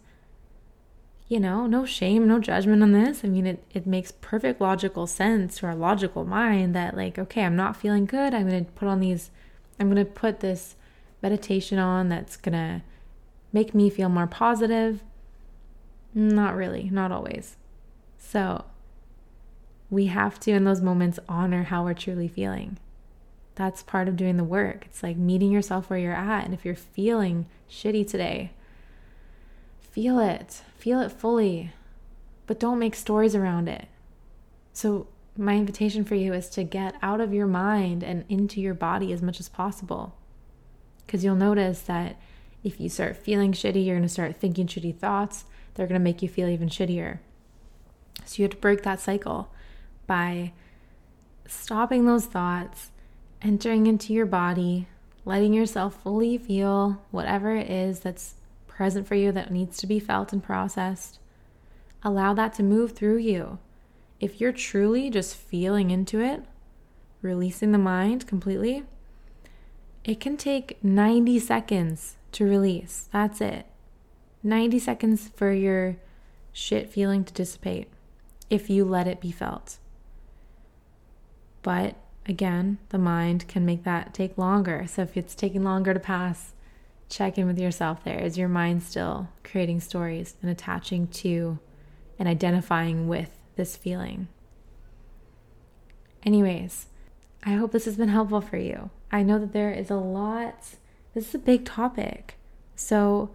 you 1.27 1.39
know, 1.39 1.65
no 1.65 1.85
shame, 1.85 2.27
no 2.27 2.39
judgment 2.39 2.83
on 2.83 2.91
this. 2.91 3.23
I 3.23 3.29
mean, 3.29 3.47
it, 3.47 3.63
it 3.73 3.87
makes 3.87 4.11
perfect 4.11 4.59
logical 4.59 5.07
sense 5.07 5.59
to 5.59 5.67
our 5.67 5.75
logical 5.75 6.25
mind 6.25 6.75
that, 6.75 6.97
like, 6.97 7.17
okay, 7.17 7.43
I'm 7.43 7.55
not 7.55 7.77
feeling 7.77 8.05
good. 8.05 8.33
I'm 8.33 8.49
going 8.49 8.65
to 8.65 8.71
put 8.71 8.87
on 8.87 8.99
these, 8.99 9.31
I'm 9.79 9.89
going 9.89 10.03
to 10.05 10.11
put 10.11 10.41
this 10.41 10.75
meditation 11.21 11.79
on 11.79 12.09
that's 12.09 12.35
going 12.35 12.53
to 12.53 12.81
make 13.53 13.73
me 13.73 13.89
feel 13.89 14.09
more 14.09 14.27
positive. 14.27 15.03
Not 16.17 16.55
really, 16.55 16.89
not 16.91 17.11
always. 17.11 17.57
So, 18.17 18.65
we 19.91 20.07
have 20.07 20.39
to, 20.39 20.51
in 20.51 20.63
those 20.63 20.81
moments, 20.81 21.19
honor 21.29 21.65
how 21.65 21.83
we're 21.83 21.93
truly 21.93 22.27
feeling. 22.27 22.79
That's 23.53 23.83
part 23.83 24.07
of 24.07 24.15
doing 24.17 24.35
the 24.35 24.43
work. 24.43 24.87
It's 24.87 25.03
like 25.03 25.15
meeting 25.15 25.51
yourself 25.51 25.91
where 25.91 25.99
you're 25.99 26.13
at. 26.13 26.43
And 26.43 26.55
if 26.55 26.65
you're 26.65 26.73
feeling 26.73 27.45
shitty 27.69 28.09
today, 28.09 28.53
feel 29.79 30.17
it, 30.17 30.63
feel 30.75 31.01
it 31.01 31.11
fully, 31.11 31.71
but 32.47 32.59
don't 32.59 32.79
make 32.79 32.95
stories 32.95 33.35
around 33.35 33.69
it. 33.69 33.87
So 34.73 35.05
my 35.37 35.55
invitation 35.55 36.03
for 36.03 36.15
you 36.15 36.33
is 36.33 36.49
to 36.49 36.63
get 36.63 36.95
out 37.03 37.21
of 37.21 37.31
your 37.31 37.45
mind 37.45 38.03
and 38.03 38.25
into 38.27 38.59
your 38.59 38.73
body 38.73 39.13
as 39.13 39.21
much 39.21 39.39
as 39.39 39.49
possible. 39.49 40.15
Because 41.05 41.23
you'll 41.23 41.35
notice 41.35 41.81
that 41.81 42.19
if 42.63 42.79
you 42.79 42.89
start 42.89 43.17
feeling 43.17 43.51
shitty, 43.51 43.85
you're 43.85 43.97
going 43.97 44.01
to 44.01 44.09
start 44.09 44.37
thinking 44.37 44.65
shitty 44.65 44.97
thoughts. 44.97 45.45
They're 45.77 45.87
going 45.87 45.99
to 45.99 46.03
make 46.03 46.23
you 46.23 46.27
feel 46.27 46.49
even 46.49 46.69
shittier. 46.69 47.19
So 48.25 48.37
you 48.37 48.43
have 48.43 48.51
to 48.51 48.57
break 48.57 48.81
that 48.81 48.99
cycle 48.99 49.49
by 50.07 50.53
stopping 51.45 52.05
those 52.05 52.25
thoughts, 52.25 52.91
entering 53.41 53.85
into 53.85 54.11
your 54.11 54.25
body, 54.25 54.87
letting 55.23 55.53
yourself 55.53 56.01
fully 56.01 56.37
feel 56.37 57.01
whatever 57.11 57.55
it 57.55 57.69
is 57.69 57.99
that's 57.99 58.33
present 58.67 59.07
for 59.07 59.15
you 59.15 59.31
that 59.31 59.51
needs 59.51 59.77
to 59.77 59.87
be 59.87 59.99
felt 59.99 60.33
and 60.33 60.43
processed. 60.43 61.19
Allow 62.03 62.33
that 62.33 62.53
to 62.55 62.63
move 62.63 62.93
through 62.93 63.17
you. 63.17 63.59
If 64.19 64.41
you're 64.41 64.51
truly 64.51 65.11
just 65.11 65.35
feeling 65.35 65.91
into 65.91 66.19
it, 66.19 66.43
releasing 67.21 67.71
the 67.71 67.77
mind 67.77 68.25
completely, 68.25 68.83
it 70.03 70.19
can 70.19 70.37
take 70.37 70.83
90 70.83 71.37
seconds 71.39 72.17
to 72.31 72.45
release. 72.45 73.09
That's 73.13 73.41
it. 73.41 73.67
90 74.43 74.79
seconds 74.79 75.29
for 75.35 75.51
your 75.51 75.97
shit 76.53 76.89
feeling 76.89 77.23
to 77.23 77.33
dissipate 77.33 77.87
if 78.49 78.69
you 78.69 78.85
let 78.85 79.07
it 79.07 79.21
be 79.21 79.31
felt. 79.31 79.77
But 81.61 81.95
again, 82.25 82.77
the 82.89 82.97
mind 82.97 83.47
can 83.47 83.65
make 83.65 83.83
that 83.83 84.13
take 84.13 84.37
longer. 84.37 84.85
So 84.87 85.03
if 85.03 85.17
it's 85.17 85.35
taking 85.35 85.63
longer 85.63 85.93
to 85.93 85.99
pass, 85.99 86.53
check 87.09 87.37
in 87.37 87.47
with 87.47 87.59
yourself 87.59 88.03
there. 88.03 88.19
Is 88.19 88.37
your 88.37 88.49
mind 88.49 88.83
still 88.83 89.29
creating 89.43 89.81
stories 89.81 90.35
and 90.41 90.51
attaching 90.51 91.07
to 91.07 91.59
and 92.19 92.27
identifying 92.27 93.07
with 93.07 93.37
this 93.55 93.75
feeling? 93.75 94.27
Anyways, 96.23 96.87
I 97.43 97.51
hope 97.51 97.71
this 97.71 97.85
has 97.85 97.97
been 97.97 98.09
helpful 98.09 98.41
for 98.41 98.57
you. 98.57 98.89
I 99.11 99.23
know 99.23 99.39
that 99.39 99.53
there 99.53 99.71
is 99.71 99.89
a 99.89 99.95
lot, 99.95 100.75
this 101.13 101.29
is 101.29 101.35
a 101.35 101.39
big 101.39 101.65
topic. 101.65 102.35
So 102.75 103.31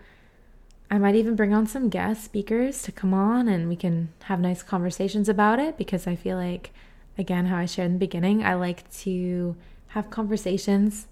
I 0.93 0.99
might 0.99 1.15
even 1.15 1.37
bring 1.37 1.55
on 1.55 1.67
some 1.67 1.89
guest 1.89 2.23
speakers 2.23 2.83
to 2.83 2.93
come 2.93 3.15
on 3.15 3.49
and 3.49 3.67
we 3.67 3.77
can 3.77 4.13
have 4.25 4.41
nice 4.41 4.63
conversations 4.63 5.27
about 5.27 5.59
it 5.59 5.79
because 5.79 6.07
I 6.07 6.15
feel 6.15 6.37
like, 6.37 6.71
again, 7.17 7.47
how 7.47 7.57
I 7.57 7.65
shared 7.65 7.87
in 7.87 7.93
the 7.95 7.99
beginning, 7.99 8.45
I 8.45 8.53
like 8.53 8.93
to 8.99 9.57
have 9.89 10.11
conversations 10.11 11.07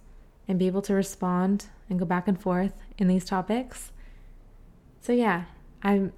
and 0.46 0.58
be 0.58 0.66
able 0.66 0.82
to 0.82 0.92
respond 0.92 1.68
and 1.88 1.98
go 1.98 2.04
back 2.04 2.28
and 2.28 2.38
forth 2.38 2.74
in 2.98 3.08
these 3.08 3.24
topics. 3.24 3.90
So, 5.00 5.14
yeah, 5.14 5.44
I'm 5.82 6.12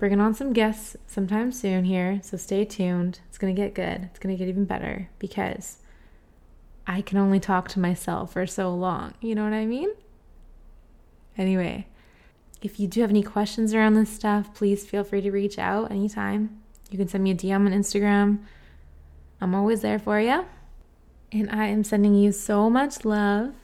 bringing 0.00 0.20
on 0.20 0.34
some 0.34 0.52
guests 0.52 0.96
sometime 1.06 1.52
soon 1.52 1.84
here. 1.84 2.18
So, 2.24 2.36
stay 2.36 2.64
tuned. 2.64 3.20
It's 3.28 3.38
going 3.38 3.54
to 3.54 3.62
get 3.62 3.72
good. 3.72 4.02
It's 4.10 4.18
going 4.18 4.36
to 4.36 4.38
get 4.38 4.48
even 4.48 4.64
better 4.64 5.08
because 5.20 5.76
I 6.88 7.02
can 7.02 7.18
only 7.18 7.38
talk 7.38 7.68
to 7.68 7.78
myself 7.78 8.32
for 8.32 8.48
so 8.48 8.74
long. 8.74 9.14
You 9.20 9.36
know 9.36 9.44
what 9.44 9.52
I 9.52 9.64
mean? 9.64 9.90
Anyway, 11.38 11.86
if 12.62 12.78
you 12.78 12.86
do 12.86 13.00
have 13.00 13.10
any 13.10 13.22
questions 13.22 13.72
around 13.72 13.94
this 13.94 14.10
stuff, 14.10 14.54
please 14.54 14.86
feel 14.86 15.04
free 15.04 15.22
to 15.22 15.30
reach 15.30 15.58
out 15.58 15.90
anytime. 15.90 16.60
You 16.90 16.98
can 16.98 17.08
send 17.08 17.24
me 17.24 17.30
a 17.30 17.34
DM 17.34 17.66
on 17.66 17.72
Instagram. 17.72 18.40
I'm 19.40 19.54
always 19.54 19.80
there 19.80 19.98
for 19.98 20.20
you. 20.20 20.44
And 21.32 21.50
I 21.50 21.66
am 21.66 21.84
sending 21.84 22.14
you 22.14 22.32
so 22.32 22.68
much 22.68 23.04
love. 23.04 23.54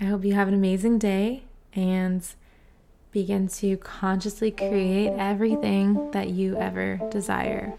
I 0.00 0.04
hope 0.04 0.24
you 0.24 0.34
have 0.34 0.48
an 0.48 0.54
amazing 0.54 0.98
day 0.98 1.42
and 1.74 2.26
begin 3.12 3.48
to 3.48 3.76
consciously 3.78 4.50
create 4.50 5.12
everything 5.18 6.10
that 6.12 6.30
you 6.30 6.56
ever 6.56 7.00
desire. 7.10 7.74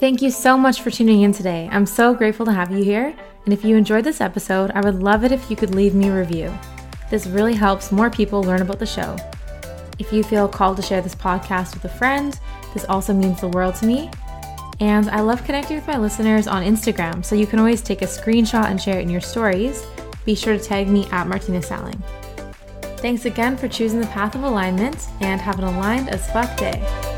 Thank 0.00 0.22
you 0.22 0.30
so 0.30 0.56
much 0.56 0.80
for 0.80 0.90
tuning 0.90 1.22
in 1.22 1.32
today. 1.32 1.68
I'm 1.70 1.86
so 1.86 2.14
grateful 2.14 2.46
to 2.46 2.52
have 2.52 2.70
you 2.70 2.82
here. 2.82 3.14
And 3.44 3.52
if 3.52 3.64
you 3.64 3.76
enjoyed 3.76 4.04
this 4.04 4.20
episode, 4.20 4.70
I 4.74 4.80
would 4.80 5.02
love 5.02 5.24
it 5.24 5.32
if 5.32 5.50
you 5.50 5.56
could 5.56 5.74
leave 5.74 5.94
me 5.94 6.08
a 6.08 6.16
review. 6.16 6.52
This 7.10 7.26
really 7.26 7.54
helps 7.54 7.90
more 7.90 8.10
people 8.10 8.42
learn 8.42 8.62
about 8.62 8.78
the 8.78 8.86
show. 8.86 9.16
If 9.98 10.12
you 10.12 10.22
feel 10.22 10.48
called 10.48 10.76
to 10.76 10.82
share 10.82 11.00
this 11.00 11.14
podcast 11.14 11.74
with 11.74 11.84
a 11.84 11.88
friend, 11.88 12.38
this 12.74 12.84
also 12.84 13.12
means 13.12 13.40
the 13.40 13.48
world 13.48 13.74
to 13.76 13.86
me. 13.86 14.10
And 14.80 15.10
I 15.10 15.20
love 15.20 15.44
connecting 15.44 15.76
with 15.76 15.86
my 15.88 15.98
listeners 15.98 16.46
on 16.46 16.62
Instagram, 16.62 17.24
so 17.24 17.34
you 17.34 17.46
can 17.46 17.58
always 17.58 17.82
take 17.82 18.02
a 18.02 18.06
screenshot 18.06 18.66
and 18.66 18.80
share 18.80 18.98
it 18.98 19.02
in 19.02 19.10
your 19.10 19.20
stories. 19.20 19.84
Be 20.24 20.34
sure 20.34 20.56
to 20.56 20.62
tag 20.62 20.88
me 20.88 21.06
at 21.10 21.26
Martina 21.26 21.62
Salling. 21.62 22.00
Thanks 22.98 23.24
again 23.24 23.56
for 23.56 23.68
choosing 23.68 24.00
the 24.00 24.06
path 24.08 24.34
of 24.34 24.42
alignment 24.42 25.08
and 25.20 25.40
have 25.40 25.58
an 25.58 25.64
aligned 25.64 26.10
as 26.10 26.30
fuck 26.30 26.56
day. 26.56 27.17